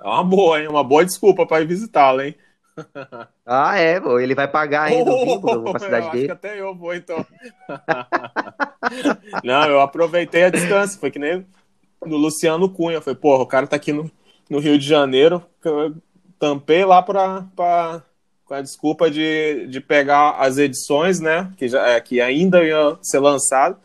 [0.03, 0.69] É uma boa, hein?
[0.69, 2.35] Uma boa desculpa para ir visitá-lo, hein?
[3.47, 6.33] Ah, é, pô, ele vai pagar ainda oh, o vinho eu vou pra cidade dele.
[6.33, 7.25] Acho que até eu vou, então.
[9.45, 11.47] Não, eu aproveitei a distância, foi que nem
[12.05, 13.03] no Luciano Cunha.
[13.03, 14.11] Foi, porra, o cara tá aqui no,
[14.49, 15.95] no Rio de Janeiro, eu
[16.39, 18.03] tampei lá pra, pra,
[18.45, 22.99] com a desculpa de, de pegar as edições, né, que, já, é, que ainda ia
[23.03, 23.79] ser lançado,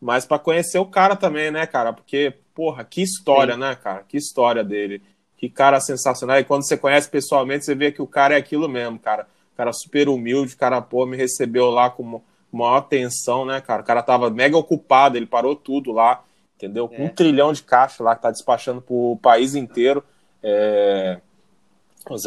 [0.00, 3.60] mas para conhecer o cara também, né, cara, porque, porra, que história, Sim.
[3.60, 5.02] né, cara, que história dele
[5.36, 6.38] que cara sensacional.
[6.38, 9.26] E quando você conhece pessoalmente, você vê que o cara é aquilo mesmo, cara.
[9.52, 13.82] O cara super humilde, o cara, pô, me recebeu lá com maior atenção, né, cara?
[13.82, 16.22] O cara tava mega ocupado, ele parou tudo lá,
[16.56, 16.88] entendeu?
[16.88, 17.04] Com é.
[17.04, 20.02] um trilhão de caixa lá que tá despachando pro país inteiro.
[20.42, 21.20] É,
[22.14, 22.26] as,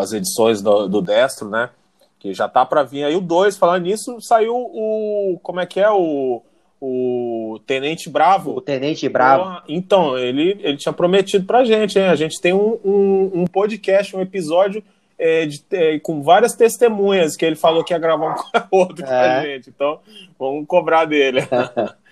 [0.00, 1.70] as edições do, do Destro, né?
[2.18, 3.56] Que já tá para vir aí o 2.
[3.56, 5.38] Falando nisso, saiu o.
[5.42, 5.90] Como é que é?
[5.90, 6.42] O
[6.80, 8.56] o Tenente Bravo.
[8.56, 9.62] O Tenente Bravo.
[9.68, 12.06] Então, ele, ele tinha prometido pra gente, hein?
[12.06, 14.82] A gente tem um, um, um podcast, um episódio
[15.18, 18.36] é, de, é, com várias testemunhas que ele falou que ia gravar
[18.72, 19.08] um outro é.
[19.08, 19.70] com a gente.
[19.70, 20.00] Então,
[20.38, 21.40] vamos cobrar dele.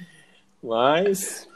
[0.63, 1.49] mas,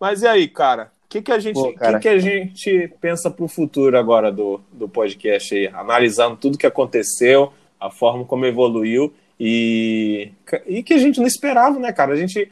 [0.00, 0.90] mas e aí, cara?
[1.06, 4.60] O que, que, a gente, Pô, que, que a gente pensa pro futuro agora do,
[4.72, 5.68] do podcast aí?
[5.68, 10.32] Analisando tudo que aconteceu, a forma como evoluiu e,
[10.66, 12.12] e que a gente não esperava, né, cara?
[12.12, 12.50] A gente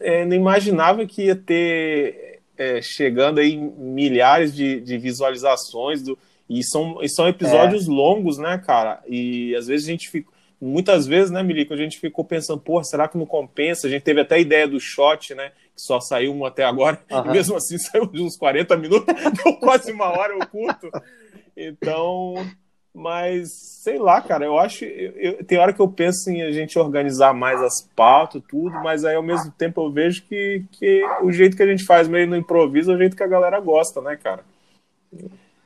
[0.00, 6.18] é, não imaginava que ia ter é, chegando aí milhares de, de visualizações do,
[6.48, 7.90] e são, e são episódios é.
[7.90, 9.00] longos, né, cara?
[9.06, 10.28] E às vezes a gente fica.
[10.60, 13.86] Muitas vezes, né, Milico, a gente ficou pensando, porra, será que não compensa?
[13.86, 15.52] A gente teve até a ideia do shot, né?
[15.78, 17.26] Que só saiu um até agora, uhum.
[17.26, 19.14] e mesmo assim saiu de uns 40 minutos,
[19.44, 20.90] deu quase uma hora o culto.
[21.56, 22.34] Então,
[22.92, 23.52] mas,
[23.82, 24.84] sei lá, cara, eu acho.
[24.84, 28.74] Eu, eu, tem hora que eu penso em a gente organizar mais as pautas, tudo,
[28.82, 32.08] mas aí ao mesmo tempo eu vejo que, que o jeito que a gente faz
[32.08, 34.44] meio no improviso é o jeito que a galera gosta, né, cara?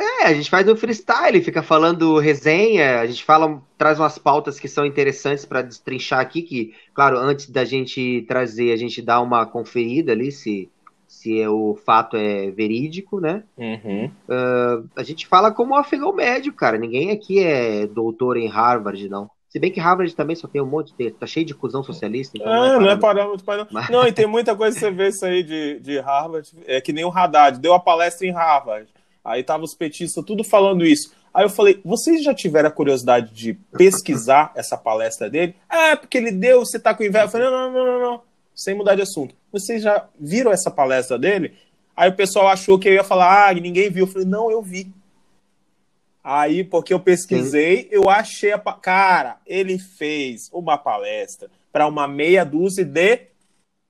[0.03, 4.59] É, a gente faz o freestyle, fica falando resenha, a gente fala, traz umas pautas
[4.59, 9.21] que são interessantes para destrinchar aqui, que, claro, antes da gente trazer, a gente dá
[9.21, 10.71] uma conferida ali se
[11.07, 13.45] se é o fato é verídico, né?
[13.57, 14.07] Uhum.
[14.07, 16.79] Uh, a gente fala como afegão médio, cara.
[16.79, 19.31] Ninguém aqui é doutor em Harvard, não.
[19.49, 21.11] Se bem que Harvard também só tem um monte de.
[21.11, 22.39] Tá cheio de cuzão socialista.
[22.39, 23.45] Então é, não é parâmetro.
[23.47, 23.91] Não, é Mas...
[23.91, 26.49] não, e tem muita coisa que você vê isso aí de, de Harvard.
[26.67, 27.61] É que nem o Haddad.
[27.61, 28.89] Deu a palestra em Harvard.
[29.25, 31.13] Aí tava os petistas tudo falando isso.
[31.33, 35.55] Aí eu falei, vocês já tiveram a curiosidade de pesquisar essa palestra dele?
[35.69, 37.25] Ah, porque ele deu, você tá com inveja.
[37.25, 39.35] Eu falei, não, não, não, não sem mudar de assunto.
[39.51, 41.57] Vocês já viram essa palestra dele?
[41.97, 44.07] Aí o pessoal achou que eu ia falar, ah, ninguém viu.
[44.07, 44.93] Eu falei, não, eu vi.
[46.25, 48.59] Aí, porque eu pesquisei, eu achei a.
[48.59, 53.27] Cara, ele fez uma palestra para uma meia dúzia de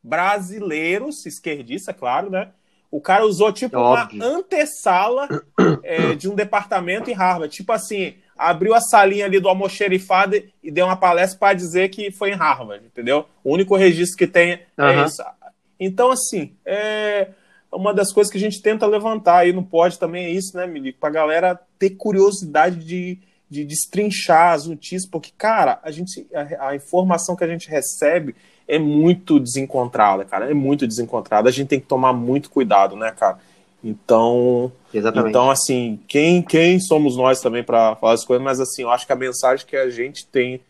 [0.03, 2.51] brasileiros, esquerdista, claro, né?
[2.93, 4.23] O cara usou tipo Óbvio.
[4.23, 5.27] uma antessala
[5.83, 7.55] é, de um departamento em Harvard.
[7.55, 12.11] Tipo assim, abriu a salinha ali do almoxerifado e deu uma palestra para dizer que
[12.11, 13.25] foi em Harvard, entendeu?
[13.43, 14.85] O único registro que tem uhum.
[14.85, 15.23] é isso.
[15.81, 17.29] Então, assim, é
[17.73, 20.67] uma das coisas que a gente tenta levantar aí no pode também é isso, né,
[20.67, 21.01] Milico?
[21.01, 23.19] Pra galera ter curiosidade de,
[23.49, 28.37] de destrinchar as notícias, porque, cara, a gente a, a informação que a gente recebe
[28.67, 31.49] é muito desencontrada, cara, é muito desencontrada.
[31.49, 33.39] A gente tem que tomar muito cuidado, né, cara?
[33.85, 35.31] Então, Exatamente.
[35.31, 39.07] então assim, quem, quem somos nós também para falar as coisas, mas assim, eu acho
[39.07, 40.61] que a mensagem que a gente tem,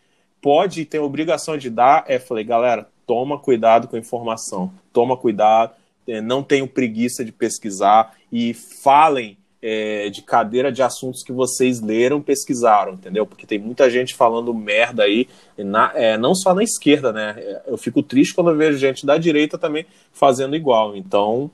[0.40, 5.16] pode e tem obrigação de dar é, falei, galera, toma cuidado com a informação, toma
[5.16, 5.72] cuidado,
[6.08, 11.80] é, não tenham preguiça de pesquisar e falem é, de cadeira de assuntos que vocês
[11.80, 13.24] leram, pesquisaram, entendeu?
[13.24, 17.60] Porque tem muita gente falando merda aí, na, é, não só na esquerda, né?
[17.66, 20.96] Eu fico triste quando eu vejo gente da direita também fazendo igual.
[20.96, 21.48] Então,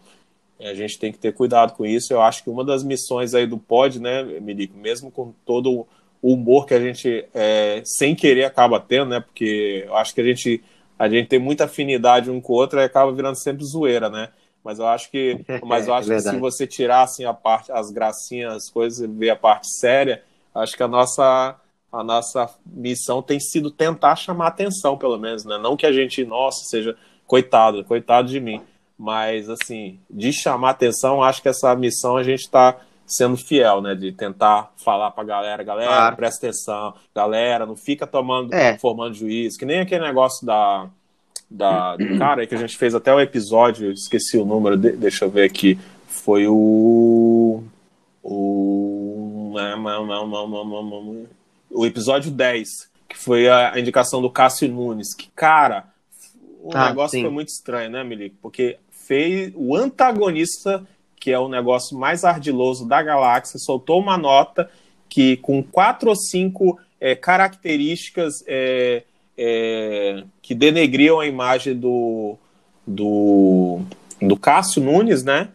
[0.59, 2.13] a gente tem que ter cuidado com isso.
[2.13, 5.87] Eu acho que uma das missões aí do POD, né, Milico, mesmo com todo
[6.23, 9.21] o humor que a gente, é, sem querer, acaba tendo, né?
[9.21, 10.63] Porque eu acho que a gente,
[10.99, 14.31] a gente tem muita afinidade um com o outro e acaba virando sempre zoeira, né?
[14.69, 17.73] Mas eu acho que, mas eu acho é que se você tirar assim, a parte,
[17.73, 20.23] as gracinhas, as coisas, e ver a parte séria,
[20.55, 21.57] acho que a nossa
[21.91, 25.57] a nossa missão tem sido tentar chamar atenção, pelo menos, né?
[25.57, 26.95] Não que a gente, nossa, seja
[27.27, 28.61] coitado, coitado de mim,
[28.99, 33.95] mas assim, de chamar atenção, acho que essa missão a gente está sendo fiel, né?
[33.95, 36.17] De tentar falar pra galera, galera, claro.
[36.17, 38.77] presta atenção, galera, não fica tomando, é.
[38.77, 40.91] formando juízo, que nem aquele negócio da,
[41.51, 45.25] da do cara que a gente fez até o episódio, esqueci o número, de, deixa
[45.25, 47.63] eu ver aqui, foi o
[48.23, 49.55] o
[51.71, 52.69] o episódio 10,
[53.09, 55.85] que foi a indicação do Cássio Nunes, que cara,
[56.63, 57.23] o ah, negócio sim.
[57.23, 58.37] foi muito estranho, né, Milico?
[58.43, 60.87] Porque fez o antagonista
[61.19, 64.71] que é o negócio mais ardiloso da galáxia, soltou uma nota
[65.09, 69.03] que, com quatro ou cinco é, características é,
[69.39, 72.37] é, que denegriam a imagem do,
[72.87, 73.81] do,
[74.21, 75.49] do Cássio Nunes, né?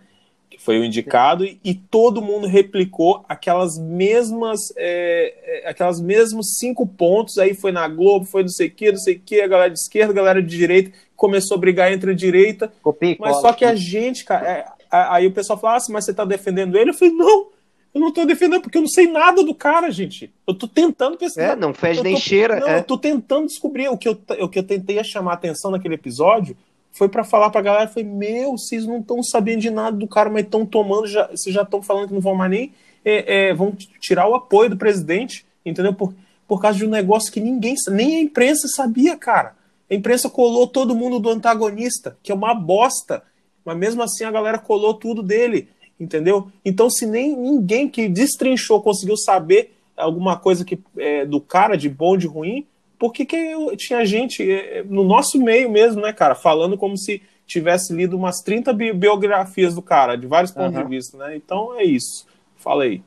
[0.49, 6.57] Que foi o indicado, e, e todo mundo replicou aquelas mesmas, é, é, aquelas mesmos
[6.57, 7.37] cinco pontos.
[7.37, 9.71] Aí foi na Globo, foi não sei o que, não sei o que, a galera
[9.71, 12.71] de esquerda, a galera de direita, começou a brigar entre a direita.
[12.81, 16.13] Copia, mas só que a gente, cara, é, Aí o pessoal fala assim, mas você
[16.13, 16.91] tá defendendo ele?
[16.91, 17.47] Eu falei, não,
[17.93, 20.33] eu não tô defendendo, porque eu não sei nada do cara, gente.
[20.47, 21.51] Eu tô tentando pesquisar.
[21.51, 22.59] É, não fede nem cheira.
[22.59, 22.79] Não, é.
[22.79, 23.87] eu tô tentando descobrir.
[23.89, 26.57] O que eu, o que eu tentei chamar a atenção naquele episódio
[26.91, 30.29] foi para falar pra galera, foi, meu, vocês não estão sabendo de nada do cara,
[30.29, 32.71] mas estão tomando, já, vocês já estão falando que não vão mais nem,
[33.03, 35.93] é, é, vão tirar o apoio do presidente, entendeu?
[35.93, 36.13] Por,
[36.47, 39.55] por causa de um negócio que ninguém, nem a imprensa sabia, cara.
[39.89, 43.23] A imprensa colou todo mundo do antagonista, que é uma bosta
[43.65, 45.69] mas mesmo assim a galera colou tudo dele,
[45.99, 46.47] entendeu?
[46.63, 51.89] Então, se nem ninguém que destrinchou conseguiu saber alguma coisa que é, do cara de
[51.89, 52.65] bom, de ruim,
[52.97, 56.97] por que, que eu, tinha gente é, no nosso meio mesmo, né, cara, falando como
[56.97, 60.83] se tivesse lido umas 30 bi biografias do cara, de vários pontos uhum.
[60.83, 61.35] de vista, né?
[61.35, 62.25] Então é isso.
[62.55, 63.01] Fala aí.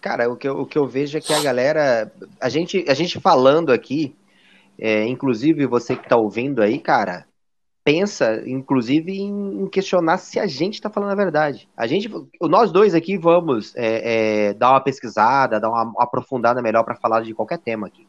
[0.00, 2.10] Cara, o que, eu, o que eu vejo é que a galera.
[2.40, 4.14] A gente, a gente falando aqui,
[4.78, 7.26] é, inclusive você que tá ouvindo aí, cara,
[7.84, 11.68] pensa, inclusive, em questionar se a gente está falando a verdade.
[11.76, 12.10] A gente,
[12.40, 17.20] nós dois aqui vamos é, é, dar uma pesquisada, dar uma aprofundada melhor para falar
[17.20, 18.06] de qualquer tema aqui.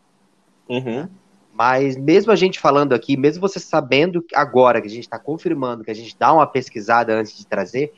[0.70, 1.10] Uhum.
[1.54, 5.84] Mas mesmo a gente falando aqui, mesmo você sabendo agora que a gente está confirmando
[5.84, 7.94] que a gente dá uma pesquisada antes de trazer,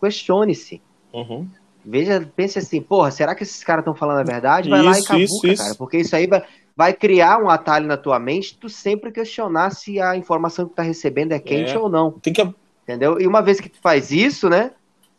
[0.00, 0.80] questione-se.
[1.12, 1.46] Uhum.
[1.84, 4.68] Veja, pense assim, porra, será que esses caras estão falando a verdade?
[4.68, 5.62] Vai isso, lá e cabuca, isso, isso.
[5.62, 6.42] cara, porque isso aí vai,
[6.78, 10.76] vai criar um atalho na tua mente, tu sempre questionar se a informação que tu
[10.76, 12.12] tá recebendo é quente é, ou não.
[12.12, 12.40] Tem que...
[12.84, 13.20] Entendeu?
[13.20, 14.70] E uma vez que tu faz isso, né?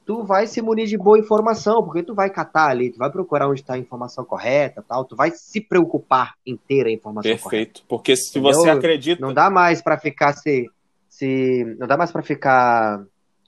[0.06, 3.50] Tu vai se munir de boa informação, porque tu vai catar ali, tu vai procurar
[3.50, 7.44] onde está a informação correta, tal, tu vai se preocupar em ter a informação Perfeito.
[7.44, 7.66] correta.
[7.66, 8.54] Perfeito, porque se Entendeu?
[8.54, 9.22] você acredita.
[9.22, 10.66] Não dá mais para ficar se,
[11.10, 11.76] se.
[11.78, 13.04] Não dá mais para ficar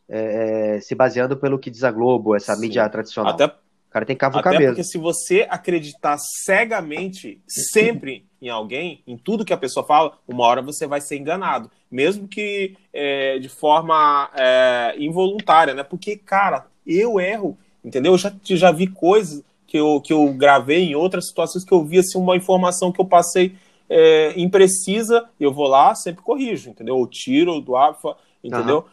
[0.09, 2.62] é, se baseando pelo que diz a Globo, essa Sim.
[2.62, 3.32] mídia tradicional.
[3.34, 3.47] Até
[3.91, 9.17] o cara tem que cavucar Até porque se você acreditar cegamente, sempre em alguém, em
[9.17, 11.69] tudo que a pessoa fala, uma hora você vai ser enganado.
[11.91, 15.83] Mesmo que é, de forma é, involuntária, né?
[15.83, 18.13] Porque, cara, eu erro, entendeu?
[18.13, 21.83] Eu já, já vi coisas que eu, que eu gravei em outras situações que eu
[21.83, 23.57] vi assim, uma informação que eu passei
[23.89, 26.97] é, imprecisa, eu vou lá, sempre corrijo, entendeu?
[26.97, 28.77] Eu tiro do AFA, entendeu?
[28.77, 28.83] Uhum.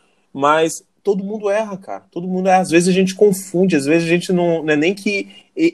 [0.41, 2.05] Mas todo mundo erra, cara.
[2.11, 2.61] Todo mundo erra.
[2.61, 5.29] Às vezes a gente confunde, às vezes a gente não, não é nem que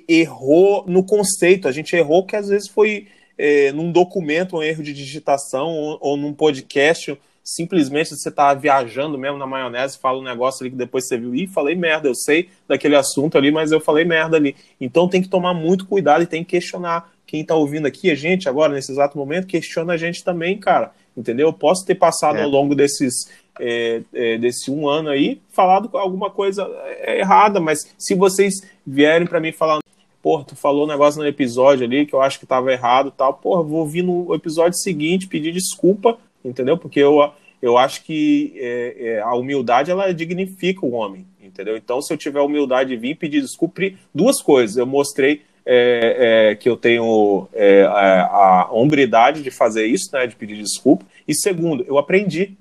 [0.08, 3.06] errou no conceito, a gente errou que às vezes foi
[3.36, 9.18] é, num documento um erro de digitação ou, ou num podcast, simplesmente você tá viajando
[9.18, 12.14] mesmo na maionese, fala um negócio ali que depois você viu, e falei merda, eu
[12.14, 14.56] sei daquele assunto ali, mas eu falei merda ali.
[14.80, 17.12] Então tem que tomar muito cuidado e tem que questionar.
[17.26, 20.92] Quem tá ouvindo aqui, a gente agora, nesse exato momento, questiona a gente também, cara.
[21.16, 21.48] Entendeu?
[21.48, 22.42] Eu posso ter passado é.
[22.42, 23.30] ao longo desses
[23.60, 26.68] é, é, desse um ano aí, falado alguma coisa
[27.00, 28.54] é, errada, mas se vocês
[28.86, 29.78] vierem para mim falar,
[30.22, 33.34] pô, tu falou um negócio no episódio ali que eu acho que estava errado tal,
[33.34, 36.76] pô, vou ouvir no episódio seguinte pedir desculpa, entendeu?
[36.76, 37.30] Porque eu,
[37.60, 41.76] eu acho que é, é, a humildade ela dignifica o homem, entendeu?
[41.76, 43.82] Então, se eu tiver humildade de vir pedir desculpa,
[44.14, 49.86] duas coisas, eu mostrei é, é, que eu tenho é, a, a hombridade de fazer
[49.86, 51.06] isso, né, de pedir desculpa.
[51.26, 52.56] E segundo, eu aprendi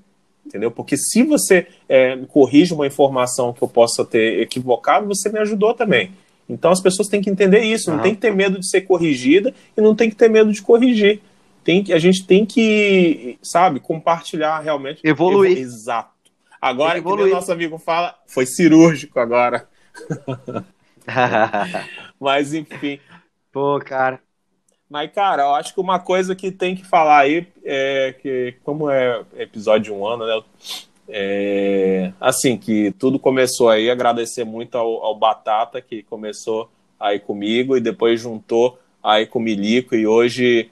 [0.46, 0.72] entendeu?
[0.72, 5.74] Porque se você é, corrige uma informação que eu possa ter equivocado, você me ajudou
[5.74, 6.12] também.
[6.48, 9.54] Então as pessoas têm que entender isso, não tem que ter medo de ser corrigida
[9.76, 11.22] e não tem que ter medo de corrigir.
[11.64, 15.00] Tem que, a gente tem que, sabe, compartilhar realmente.
[15.04, 15.58] Evoluir.
[15.58, 16.12] Exato.
[16.62, 19.68] Agora, que o nosso amigo fala, foi cirúrgico agora.
[22.20, 23.00] Mas enfim.
[23.52, 24.20] Pô, cara.
[24.94, 28.92] Mas, cara, eu acho que uma coisa que tem que falar aí é que, como
[28.92, 30.44] é episódio de um ano, né?
[31.10, 36.70] É, assim, que tudo começou aí, agradecer muito ao, ao, Batata, que começou
[37.00, 40.70] aí comigo e depois juntou aí com o Milico, e hoje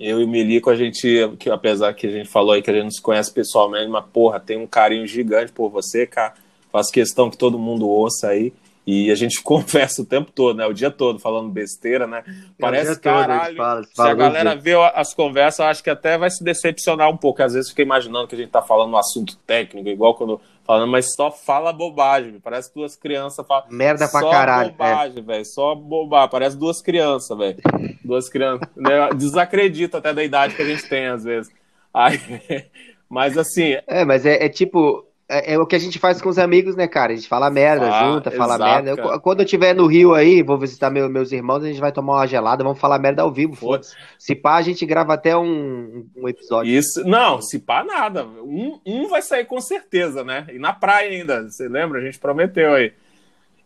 [0.00, 1.08] eu e o Milico, a gente,
[1.38, 4.04] que apesar que a gente falou aí que a gente não se conhece pessoalmente, mas
[4.12, 6.34] porra, tem um carinho gigante por você, cara.
[6.72, 8.52] Faço questão que todo mundo ouça aí.
[8.90, 10.66] E a gente conversa o tempo todo, né?
[10.66, 12.24] O dia todo falando besteira, né?
[12.58, 13.54] Parece que caralho.
[13.54, 17.42] Fala, se a galera vê as conversas, acho que até vai se decepcionar um pouco.
[17.42, 20.90] Às vezes fica imaginando que a gente tá falando um assunto técnico, igual quando falando,
[20.90, 22.40] mas só fala bobagem.
[22.40, 23.66] Parece duas crianças falam.
[23.68, 24.74] Merda pra só caralho.
[24.74, 24.90] Só é.
[24.90, 25.22] bobagem, é.
[25.22, 25.44] velho.
[25.44, 26.30] Só bobagem.
[26.30, 27.58] Parece duas crianças, velho.
[28.02, 28.66] Duas crianças.
[28.74, 29.10] né?
[29.14, 31.52] Desacredito até da idade que a gente tem, às vezes.
[31.92, 32.18] Aí,
[33.06, 33.76] mas assim.
[33.86, 36.74] É, mas é, é tipo é, é, o que a gente faz com os amigos,
[36.74, 37.12] né, cara?
[37.12, 39.02] A gente fala merda, ah, junta, fala exato, merda.
[39.02, 41.92] Eu, quando eu estiver no Rio aí, vou visitar meu, meus irmãos, a gente vai
[41.92, 43.54] tomar uma gelada, vamos falar merda ao vivo.
[43.54, 43.94] Foda-se.
[44.18, 46.72] Se pá, a gente grava até um, um episódio.
[46.72, 48.24] Isso, não, se pá, nada.
[48.24, 50.46] Um, um vai sair com certeza, né?
[50.50, 52.00] E na praia ainda, você lembra?
[52.00, 52.94] A gente prometeu aí.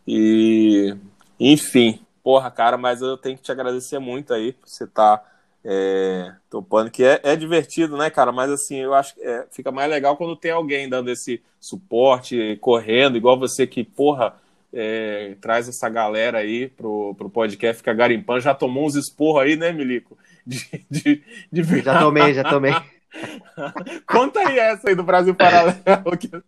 [0.05, 0.93] E,
[1.39, 5.17] enfim, porra, cara, mas eu tenho que te agradecer muito aí por você estar.
[5.17, 5.32] Tá
[5.65, 8.31] é, topando, que é, é, divertido, né, cara?
[8.31, 12.57] Mas assim, eu acho que é, fica mais legal quando tem alguém dando esse suporte,
[12.59, 14.35] correndo, igual você que, porra,
[14.73, 18.41] é, traz essa galera aí pro, pro podcast, fica garimpando.
[18.41, 20.17] Já tomou uns esporros aí, né, Milico?
[20.45, 21.81] De, de, de...
[21.81, 22.73] Já tomei, já tomei.
[24.07, 25.77] Conta aí essa aí do Brasil Paralelo.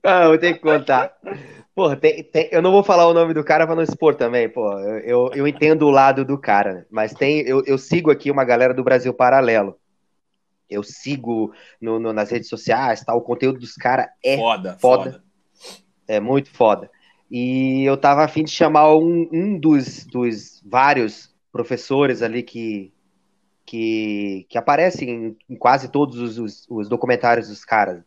[0.03, 1.13] ah, eu tenho que contar.
[1.73, 4.47] Porra, tem, tem, eu não vou falar o nome do cara para não expor também,
[4.47, 4.71] pô.
[4.79, 6.85] Eu, eu, eu, entendo o lado do cara, né?
[6.89, 9.77] mas tem, eu, eu sigo aqui uma galera do Brasil Paralelo.
[10.69, 13.13] Eu sigo no, no, nas redes sociais, tá?
[13.13, 15.23] O conteúdo dos caras é foda, foda, foda,
[16.07, 16.89] É muito foda.
[17.29, 22.93] E eu tava afim de chamar um, um dos, dos vários professores ali que,
[23.65, 28.03] que, que aparecem em, em quase todos os, os, os documentários dos caras.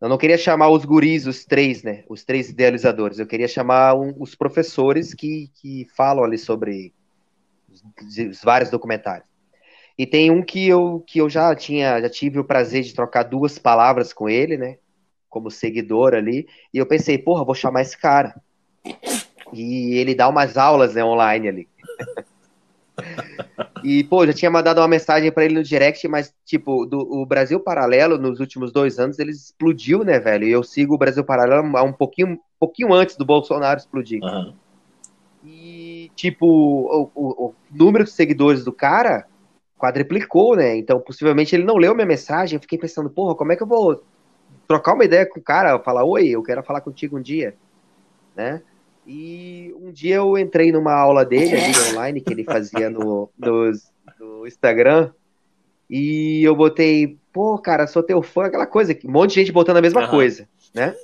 [0.00, 2.04] Eu não queria chamar os guris, os três, né?
[2.08, 3.18] Os três idealizadores.
[3.18, 6.94] Eu queria chamar um, os professores que, que falam ali sobre
[7.70, 7.82] os,
[8.16, 9.28] os, vários documentários.
[9.98, 13.24] E tem um que eu, que eu já tinha, já tive o prazer de trocar
[13.24, 14.78] duas palavras com ele, né?
[15.28, 16.48] Como seguidor ali.
[16.72, 18.34] E eu pensei, porra, vou chamar esse cara.
[19.52, 21.68] E ele dá umas aulas né, online ali.
[23.82, 27.24] E, pô, já tinha mandado uma mensagem para ele no direct, mas, tipo, do, o
[27.24, 30.46] Brasil Paralelo, nos últimos dois anos, ele explodiu, né, velho?
[30.46, 34.22] E eu sigo o Brasil Paralelo há um pouquinho, pouquinho antes do Bolsonaro explodir.
[34.22, 34.52] Uhum.
[35.44, 39.26] E, tipo, o, o, o, número de seguidores do cara
[39.78, 40.76] quadriplicou, né?
[40.76, 42.56] Então, possivelmente, ele não leu minha mensagem.
[42.56, 44.02] Eu fiquei pensando, porra, como é que eu vou
[44.68, 45.78] trocar uma ideia com o cara?
[45.78, 47.56] Falar, oi, eu quero falar contigo um dia,
[48.36, 48.62] né?
[49.12, 53.72] E um dia eu entrei numa aula dele ali online, que ele fazia no, no,
[54.20, 55.10] no Instagram,
[55.90, 59.78] e eu botei, pô, cara, sou teu fã, aquela coisa, um monte de gente botando
[59.78, 60.10] a mesma uhum.
[60.10, 60.94] coisa, né?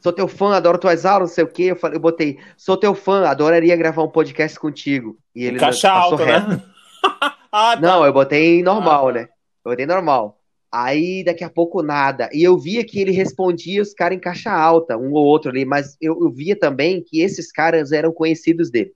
[0.00, 1.64] Sou teu fã, adoro tuas aulas, não sei o quê.
[1.64, 5.18] Eu, falei, eu botei, sou teu fã, adoraria gravar um podcast contigo.
[5.34, 6.62] E ele Caixa alta, né?
[7.52, 7.80] ah, tá.
[7.80, 9.28] Não, eu botei normal, ah, né?
[9.62, 10.40] Eu botei normal.
[10.76, 12.28] Aí daqui a pouco nada.
[12.32, 15.64] E eu via que ele respondia os caras em caixa alta, um ou outro ali,
[15.64, 18.92] mas eu, eu via também que esses caras eram conhecidos dele.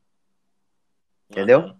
[1.31, 1.61] Entendeu?
[1.61, 1.74] Uhum.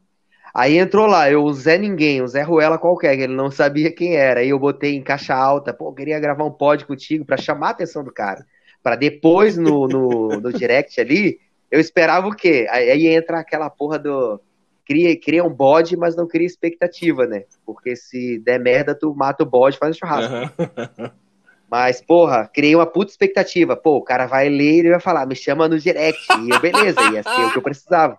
[0.55, 3.93] Aí entrou lá, eu, o Zé Ninguém, o Zé Ruela qualquer, que ele não sabia
[3.93, 4.39] quem era.
[4.39, 7.71] Aí eu botei em caixa alta, pô, queria gravar um pod contigo para chamar a
[7.71, 8.47] atenção do cara.
[8.81, 11.41] para depois no, no, no direct ali,
[11.73, 12.69] eu esperava o quê?
[12.71, 14.41] Aí, aí entra aquela porra do
[14.89, 17.45] cria, cria um bode, mas não cria expectativa, né?
[17.67, 20.35] Porque se der merda, tu mata o bode e faz um churrasco.
[20.35, 21.11] Uhum.
[21.71, 23.77] Mas, porra, criei uma puta expectativa.
[23.77, 26.19] Pô, o cara vai ler e vai falar, me chama no direct.
[26.43, 28.19] E eu, beleza, ia ser o que eu precisava.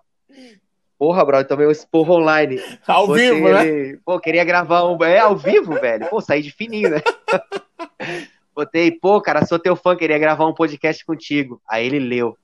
[0.96, 2.62] Porra, brother, tomei um esporro online.
[2.86, 3.98] Ao Você, vivo, né?
[4.04, 5.02] Pô, queria gravar um.
[5.02, 6.06] É, ao vivo, velho.
[6.08, 7.02] Pô, saí de fininho, né?
[8.54, 11.60] Botei, pô, cara, sou teu fã, queria gravar um podcast contigo.
[11.68, 12.38] Aí ele leu.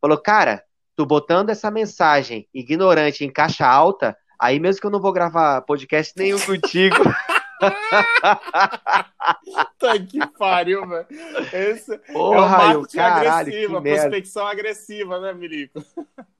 [0.00, 0.62] Falou, cara,
[0.96, 5.62] tu botando essa mensagem ignorante em caixa alta, aí mesmo que eu não vou gravar
[5.62, 6.96] podcast nenhum contigo.
[9.78, 11.06] tá que pariu, velho.
[11.52, 15.82] Esse Porra, é o marketing caralho, agressivo, a prospecção agressiva, né, Mirico?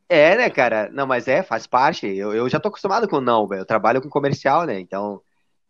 [0.09, 0.91] É, né, cara?
[0.93, 2.07] Não, mas é, faz parte.
[2.07, 3.63] Eu, eu já tô acostumado com não, velho.
[3.63, 4.79] Eu trabalho com comercial, né?
[4.79, 5.21] Então,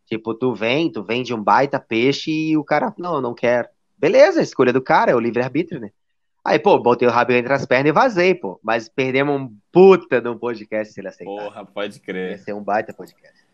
[0.05, 3.71] tipo, tu vem, tu vende um baita peixe e o cara, não, não quer.
[3.97, 5.91] Beleza, escolha do cara, é o livre-arbítrio, né?
[6.47, 8.57] Aí, pô, botei o rabo entre as pernas e vazei, pô.
[8.63, 11.43] Mas perdemos um puta de um podcast se ele aceitar.
[11.43, 12.31] Porra, pode crer.
[12.31, 13.45] Ia ser um baita podcast.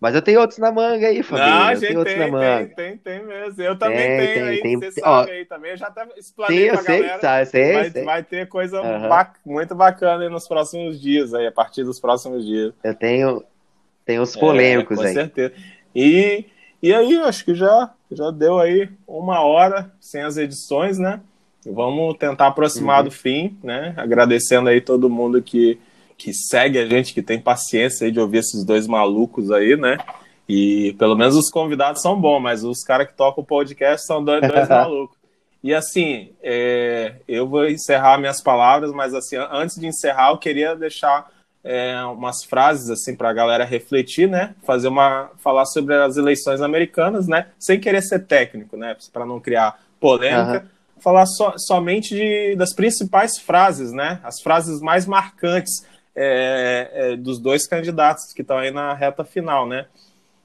[0.00, 1.46] Mas eu tenho outros na manga aí, Fabinho.
[1.46, 3.62] Não, a gente tem, tem, tem, tem mesmo.
[3.62, 5.72] Eu também tem, tenho tem, aí, tem, você tem, sabe ó, aí também.
[5.72, 7.20] Eu já até explanei sim, pra sei, galera.
[7.20, 8.04] Sabe, sei, vai, sei.
[8.04, 9.08] vai ter coisa uhum.
[9.10, 12.72] bac muito bacana aí nos próximos dias, aí, a partir dos próximos dias.
[12.82, 13.44] Eu tenho,
[14.06, 15.14] tenho os polêmicos é, com aí.
[15.14, 15.54] Com certeza.
[15.94, 16.46] E,
[16.82, 21.20] e aí, acho que já, já deu aí uma hora sem as edições, né?
[21.72, 23.04] Vamos tentar aproximar uhum.
[23.04, 23.94] do fim, né?
[23.96, 25.78] Agradecendo aí todo mundo que
[26.18, 29.98] que segue a gente, que tem paciência de ouvir esses dois malucos aí, né?
[30.48, 34.22] E pelo menos os convidados são bons, mas os caras que tocam o podcast são
[34.22, 35.16] dois, dois malucos.
[35.62, 40.74] E assim, é, eu vou encerrar minhas palavras, mas assim, antes de encerrar, eu queria
[40.74, 41.30] deixar
[41.62, 44.54] é, umas frases assim para a galera refletir, né?
[44.64, 47.48] Fazer uma, falar sobre as eleições americanas, né?
[47.58, 48.96] Sem querer ser técnico, né?
[49.12, 50.64] Para não criar polêmica.
[50.64, 50.77] Uhum.
[51.00, 54.20] Falar so, somente de, das principais frases, né?
[54.22, 59.66] As frases mais marcantes é, é, dos dois candidatos que estão aí na reta final,
[59.66, 59.86] né?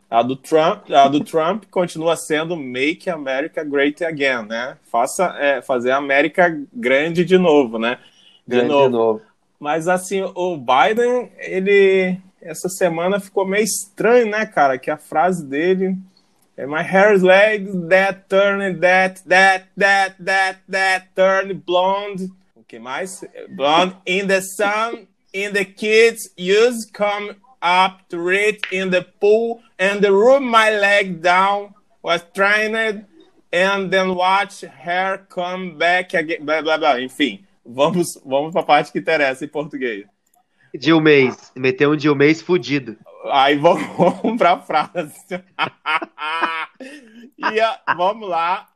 [0.10, 4.78] A do Trump, a do Trump continua sendo Make America Great Again, né?
[4.92, 7.98] Faça, é, fazer a América grande de novo, né?
[8.48, 8.86] De, grande novo.
[8.86, 9.22] de novo.
[9.60, 14.78] Mas assim, o Biden, ele essa semana ficou meio estranho, né, cara?
[14.78, 15.98] Que a frase dele
[16.58, 22.30] My hair's legs that turn that that that that that turn blonde.
[22.56, 23.24] O que mais?
[23.50, 29.62] Blonde in the sun and the kids used come up to read in the pool
[29.80, 31.74] and the room my leg down
[32.04, 33.06] was trained
[33.52, 37.02] and then watch her come back again, blá, blá, blá.
[37.02, 40.06] Enfim, vamos, vamos para a parte que interessa em português.
[40.76, 42.98] Dilmês, meteu um Dilmês fudido.
[43.32, 45.14] Aí vamos, vamos para a frase.
[47.38, 48.68] e a, vamos lá.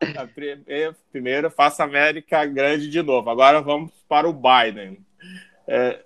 [1.11, 3.29] Primeiro, faça América grande de novo.
[3.29, 4.99] Agora vamos para o Biden.
[5.67, 5.99] É...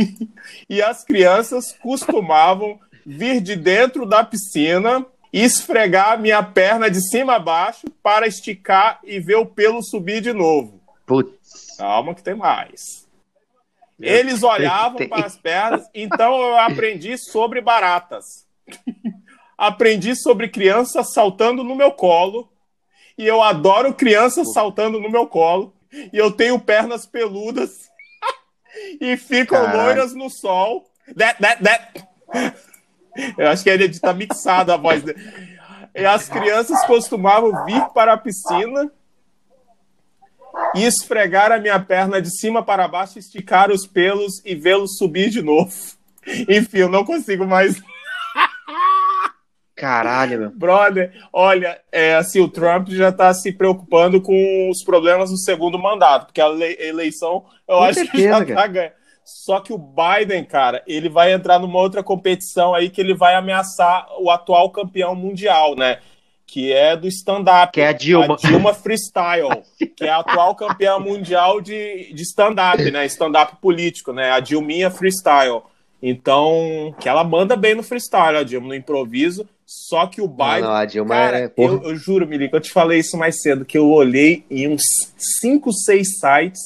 [0.68, 7.34] e as crianças costumavam vir de dentro da piscina e esfregar minha perna de cima
[7.34, 10.80] a baixo para esticar e ver o pelo subir de novo.
[11.04, 11.76] Putz.
[11.76, 13.03] Calma que tem mais.
[14.00, 18.46] Eles olhavam para as pernas, então eu aprendi sobre baratas.
[19.56, 22.50] aprendi sobre crianças saltando no meu colo.
[23.16, 25.74] E eu adoro crianças saltando no meu colo.
[26.12, 27.70] E eu tenho pernas peludas
[29.00, 29.78] e ficam Caralho.
[29.78, 30.84] loiras no sol.
[31.16, 32.08] That, that, that.
[33.38, 35.20] Eu acho que ele está mixado a voz dele.
[35.94, 38.90] E as crianças costumavam vir para a piscina
[40.74, 45.30] e esfregar a minha perna de cima para baixo, esticar os pelos e vê-los subir
[45.30, 45.72] de novo.
[46.48, 47.80] Enfim, eu não consigo mais.
[49.74, 50.50] Caralho, meu.
[50.50, 55.78] Brother, olha, é, assim, o Trump já está se preocupando com os problemas do segundo
[55.78, 58.92] mandato, porque a eleição eu com acho certeza, que já tá ganhando.
[59.24, 63.34] Só que o Biden, cara, ele vai entrar numa outra competição aí que ele vai
[63.34, 65.98] ameaçar o atual campeão mundial, né?
[66.54, 67.72] Que é do stand-up.
[67.72, 68.34] Que é a Dilma.
[68.34, 69.64] A Dilma Freestyle,
[69.96, 73.04] que é a atual campeã mundial de, de stand-up, né?
[73.06, 74.30] Stand-up político, né?
[74.30, 75.62] A Dilminha Freestyle.
[76.00, 79.48] Então, que ela manda bem no freestyle, a Dilma, no improviso.
[79.66, 80.28] Só que o.
[80.28, 81.52] Não, não, a Dilma cara, é.
[81.56, 84.84] Eu, eu juro, Milico, eu te falei isso mais cedo, que eu olhei em uns
[85.40, 86.60] 5, 6 sites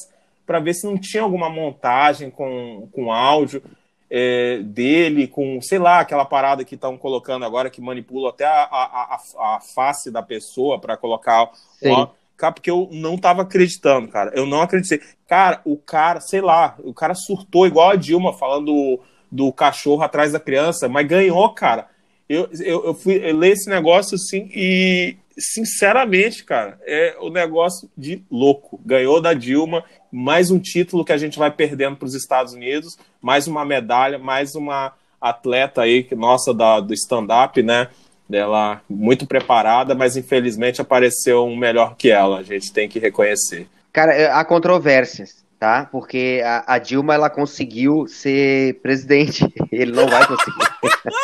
[0.45, 3.63] para ver se não tinha alguma montagem com, com áudio
[4.09, 8.63] é, dele, com, sei lá, aquela parada que estão colocando agora que manipula até a,
[8.63, 11.51] a, a, a face da pessoa para colocar.
[11.85, 14.31] Ó, cara, porque eu não tava acreditando, cara.
[14.33, 15.01] Eu não acreditei.
[15.27, 18.99] Cara, o cara, sei lá, o cara surtou igual a Dilma falando do,
[19.31, 21.87] do cachorro atrás da criança, mas ganhou, cara.
[22.27, 27.31] Eu, eu, eu fui eu ler esse negócio assim e, sinceramente, cara, é o um
[27.31, 28.79] negócio de louco.
[28.85, 32.97] Ganhou da Dilma, mais um título que a gente vai perdendo para os Estados Unidos,
[33.21, 37.87] mais uma medalha, mais uma atleta aí, nossa, da, do stand-up, né?
[38.31, 42.39] Ela muito preparada, mas infelizmente apareceu um melhor que ela.
[42.39, 43.67] A gente tem que reconhecer.
[43.91, 45.85] Cara, é, há controvérsias tá?
[45.91, 50.57] Porque a, a, Dilma ela conseguiu ser presidente, ele não vai conseguir.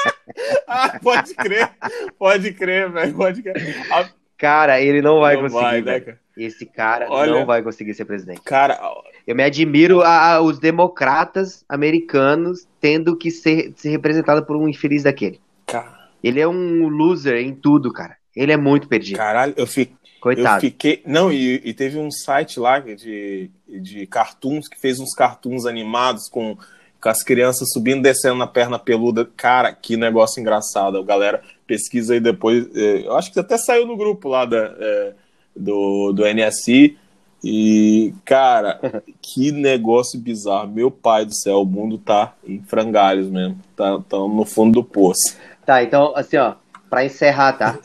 [0.68, 1.72] ah, pode crer,
[2.20, 3.92] pode crer, velho, pode crer.
[3.92, 4.10] A...
[4.38, 5.82] Cara, ele não vai não conseguir.
[5.84, 6.18] Vai, né?
[6.38, 8.42] Esse cara Olha, não vai conseguir ser presidente.
[8.42, 8.78] Cara,
[9.26, 14.68] eu me admiro a, a, os democratas americanos tendo que ser, ser representado por um
[14.68, 15.40] infeliz daquele.
[15.66, 16.10] Cara.
[16.22, 18.18] Ele é um loser em tudo, cara.
[18.36, 19.18] Ele é muito perdido.
[19.18, 19.98] Caralho, eu fico.
[20.20, 20.58] Coitado.
[20.58, 21.04] Eu fiquei.
[21.06, 26.28] Não, e, e, teve um site lá de, de cartoons que fez uns cartoons animados
[26.28, 26.58] com,
[27.00, 29.30] com as crianças subindo e descendo na perna peluda.
[29.38, 30.98] Cara, que negócio engraçado.
[30.98, 32.68] A galera pesquisa aí depois.
[32.76, 35.14] É, eu acho que até saiu no grupo lá da, é,
[35.56, 36.98] do, do NSI.
[37.44, 38.80] E, cara,
[39.22, 40.72] que negócio bizarro.
[40.72, 43.60] Meu pai do céu, o mundo tá em frangalhos mesmo.
[43.76, 45.38] Tá, tá no fundo do poço.
[45.66, 46.56] Tá, então, assim, ó,
[46.90, 47.80] pra encerrar, tá?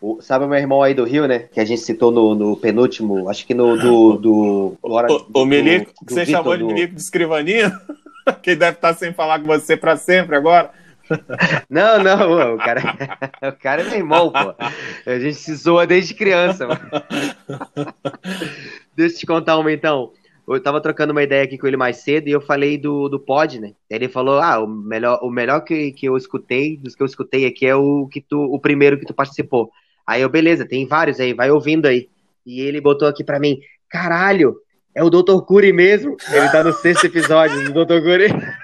[0.00, 1.40] O, sabe o meu irmão aí do Rio, né?
[1.50, 4.12] Que a gente citou no, no penúltimo, acho que no do.
[4.12, 7.72] do, do hora, o, o Milico, que você Victor, chamou de Milico de escrivaninha?
[8.42, 10.70] que deve estar sem falar com você para sempre agora.
[11.68, 12.80] Não, não, o cara,
[13.42, 14.54] o cara é meu irmão, pô.
[15.06, 16.66] A gente se zoa desde criança.
[16.66, 16.80] Mano.
[18.96, 20.12] Deixa eu te contar uma então.
[20.46, 23.18] Eu tava trocando uma ideia aqui com ele mais cedo e eu falei do, do
[23.18, 23.72] pod, né?
[23.88, 27.46] Ele falou: Ah, o melhor, o melhor que, que eu escutei, dos que eu escutei
[27.46, 29.70] aqui é o que tu, o primeiro que tu participou.
[30.06, 32.08] Aí eu, beleza, tem vários aí, vai ouvindo aí.
[32.44, 33.58] E ele botou aqui pra mim:
[33.88, 34.56] Caralho,
[34.94, 35.40] é o Dr.
[35.46, 36.16] Curi mesmo?
[36.30, 38.02] Ele tá no sexto episódio do Dr.
[38.02, 38.28] Curi.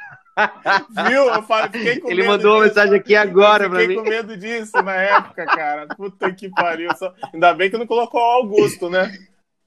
[1.09, 1.25] Viu?
[1.29, 3.89] Eu falei, fiquei com Ele mandou uma mensagem aqui agora pra mim.
[3.89, 5.87] Fiquei com medo disso na época, cara.
[5.89, 6.91] Puta que pariu.
[6.97, 7.13] Só...
[7.33, 9.13] Ainda bem que não colocou o Augusto, né?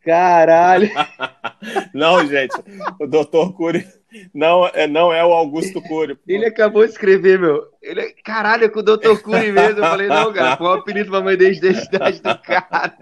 [0.03, 0.89] Caralho!
[1.93, 2.53] não, gente,
[2.99, 3.53] o Dr.
[3.55, 3.87] Cury
[4.33, 6.17] não é, não é o Augusto Cury.
[6.27, 7.63] Ele acabou de escrever, meu.
[7.81, 9.17] Ele, caralho, é com o Dr.
[9.21, 9.79] Cury mesmo.
[9.79, 12.93] Eu falei, não, cara, foi o apelido pra mãe desde a idade do cara.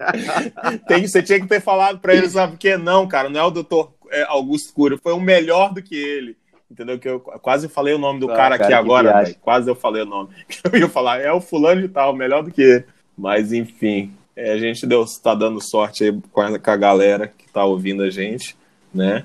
[0.86, 2.76] Tem, você tinha que ter falado pra ele, sabe por quê?
[2.76, 3.90] Não, cara, não é o Dr.
[4.10, 6.36] É, Augusto Cury, foi um melhor do que ele.
[6.72, 6.98] Entendeu?
[6.98, 10.02] Que eu quase falei o nome do ah, cara, cara, aqui agora, quase eu falei
[10.02, 10.30] o nome.
[10.72, 12.84] Eu ia falar, é o fulano de tal, melhor do que ele.
[13.16, 17.26] Mas enfim, é, a gente deu, tá dando sorte aí com a, com a galera
[17.26, 18.56] que tá ouvindo a gente,
[18.92, 19.24] né?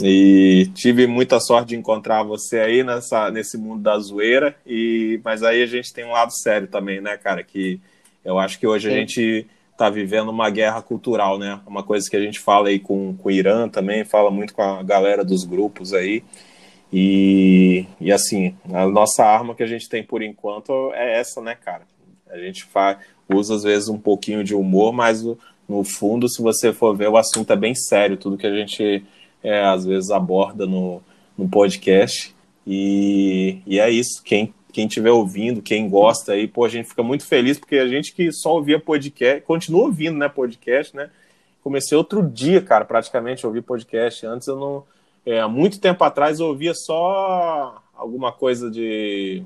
[0.00, 5.44] E tive muita sorte de encontrar você aí nessa, nesse mundo da zoeira, e, mas
[5.44, 7.44] aí a gente tem um lado sério também, né, cara?
[7.44, 7.80] Que
[8.24, 8.94] eu acho que hoje Sim.
[8.94, 9.46] a gente
[9.76, 11.60] tá vivendo uma guerra cultural, né?
[11.64, 14.62] Uma coisa que a gente fala aí com, com o Irã também, fala muito com
[14.62, 16.24] a galera dos grupos aí.
[16.92, 21.54] E, e assim, a nossa arma que a gente tem por enquanto é essa, né,
[21.54, 21.82] cara?
[22.30, 22.98] A gente faz,
[23.28, 25.22] usa às vezes um pouquinho de humor, mas
[25.68, 29.04] no fundo, se você for ver, o assunto é bem sério, tudo que a gente
[29.42, 31.02] é, às vezes aborda no,
[31.36, 32.34] no podcast.
[32.66, 34.22] E, e é isso.
[34.24, 37.88] Quem quem estiver ouvindo, quem gosta aí, pô, a gente fica muito feliz, porque a
[37.88, 41.10] gente que só ouvia podcast, continua ouvindo, né, podcast, né?
[41.62, 44.24] Comecei outro dia, cara, praticamente ouvir podcast.
[44.24, 44.84] Antes eu não.
[45.26, 49.44] É, há muito tempo atrás eu ouvia só alguma coisa de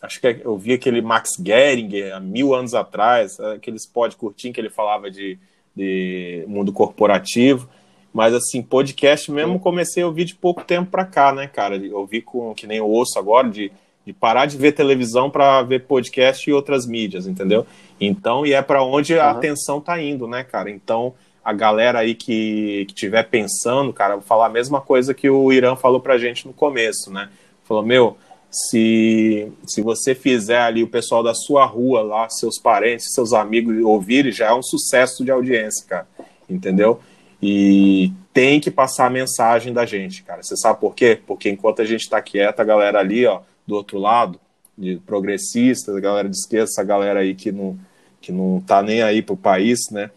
[0.00, 4.60] acho que eu vi aquele Max Geringer há mil anos atrás, aqueles pod curtinho que
[4.60, 5.38] ele falava de,
[5.74, 7.68] de mundo corporativo.
[8.12, 11.76] Mas assim, podcast mesmo comecei a ouvir de pouco tempo para cá, né, cara?
[11.76, 13.70] Eu vi com que nem eu ouço agora de,
[14.06, 17.66] de parar de ver televisão para ver podcast e outras mídias, entendeu?
[18.00, 19.20] Então, e é para onde uhum.
[19.20, 20.70] a atenção tá indo, né, cara?
[20.70, 21.14] Então,
[21.48, 25.74] a galera aí que estiver pensando, cara, vou falar a mesma coisa que o Irã
[25.74, 27.30] falou pra gente no começo, né?
[27.64, 28.18] Falou, meu,
[28.50, 33.74] se, se você fizer ali o pessoal da sua rua lá, seus parentes, seus amigos
[33.82, 36.06] ouvirem, já é um sucesso de audiência, cara.
[36.50, 37.00] Entendeu?
[37.42, 40.42] E tem que passar a mensagem da gente, cara.
[40.42, 41.18] Você sabe por quê?
[41.26, 44.38] Porque enquanto a gente está quieto, a galera ali, ó, do outro lado,
[44.76, 47.78] de progressistas, a galera de esquerda, essa galera aí que não,
[48.20, 50.10] que não tá nem aí pro país, né?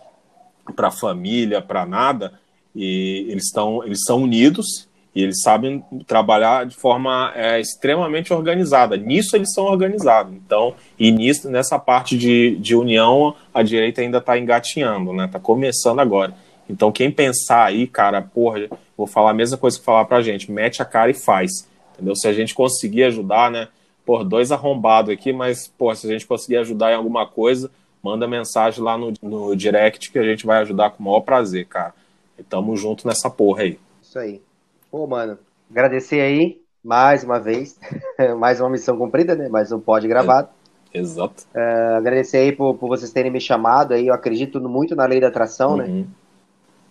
[0.72, 2.34] Pra família, para nada,
[2.76, 8.96] e eles estão eles são unidos e eles sabem trabalhar de forma é, extremamente organizada.
[8.96, 10.34] Nisso eles são organizados.
[10.34, 15.26] Então, e nisso, nessa parte de, de união, a direita ainda está engatinhando, né?
[15.26, 16.34] Está começando agora.
[16.70, 20.50] Então, quem pensar aí, cara, porra, vou falar a mesma coisa que falar pra gente,
[20.50, 21.68] mete a cara e faz.
[21.94, 22.16] Entendeu?
[22.16, 23.68] Se a gente conseguir ajudar, né?
[24.06, 27.70] Por dois arrombados aqui, mas, pô, se a gente conseguir ajudar em alguma coisa,
[28.04, 31.66] manda mensagem lá no, no direct que a gente vai ajudar com o maior prazer,
[31.68, 31.94] cara.
[32.38, 33.80] E tamo junto nessa porra aí.
[34.02, 34.42] Isso aí.
[34.90, 35.38] Pô, mano,
[35.70, 37.80] agradecer aí mais uma vez,
[38.40, 39.48] mais uma missão cumprida, né?
[39.48, 40.50] Mais um pod gravado.
[40.94, 41.46] É, exato.
[41.54, 44.08] Uh, agradecer aí por, por vocês terem me chamado aí.
[44.08, 45.86] Eu acredito muito na lei da atração, né?
[45.86, 46.00] uhum.
[46.00, 46.06] né?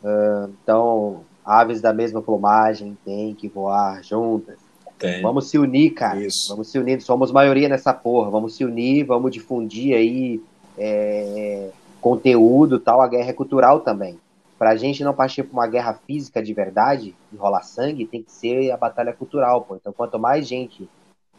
[0.02, 4.56] Uh, então, aves da mesma plumagem têm que voar juntas.
[4.98, 5.20] Tem.
[5.22, 6.20] Vamos se unir, cara.
[6.20, 6.48] Isso.
[6.48, 7.00] Vamos se unir.
[7.00, 8.30] Somos maioria nessa porra.
[8.30, 10.40] Vamos se unir, vamos difundir aí
[10.78, 11.70] é,
[12.00, 13.00] conteúdo tal.
[13.00, 14.18] A guerra é cultural também
[14.60, 18.22] para a gente não partir para uma guerra física de verdade, e rolar sangue, tem
[18.22, 19.74] que ser a batalha cultural, pô.
[19.74, 20.86] Então, quanto mais gente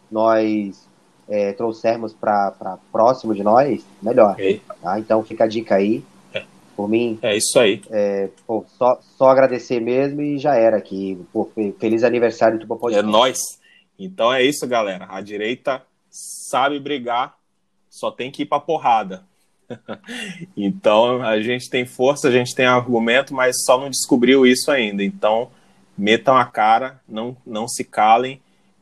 [0.09, 0.89] nós
[1.29, 4.31] é, trouxermos para próximo de nós, melhor.
[4.31, 4.59] Okay.
[4.81, 4.99] Tá?
[4.99, 6.03] Então, fica a dica aí.
[6.33, 6.43] É.
[6.75, 7.19] Por mim.
[7.21, 7.83] É isso aí.
[7.91, 11.23] É, pô, só, só agradecer mesmo e já era aqui.
[11.31, 11.47] Pô,
[11.79, 13.37] feliz aniversário do Tuba É nós.
[13.99, 15.05] Então é isso, galera.
[15.07, 17.35] A direita sabe brigar,
[17.91, 19.23] só tem que ir para porrada.
[20.55, 25.03] então a gente tem força, a gente tem argumento, mas só não descobriu isso ainda.
[25.03, 25.51] Então
[25.97, 28.41] metam a cara, não, não se calem,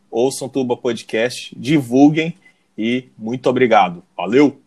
[0.10, 2.38] ouçam Tuba Podcast, divulguem
[2.77, 4.03] e muito obrigado.
[4.15, 4.61] Valeu!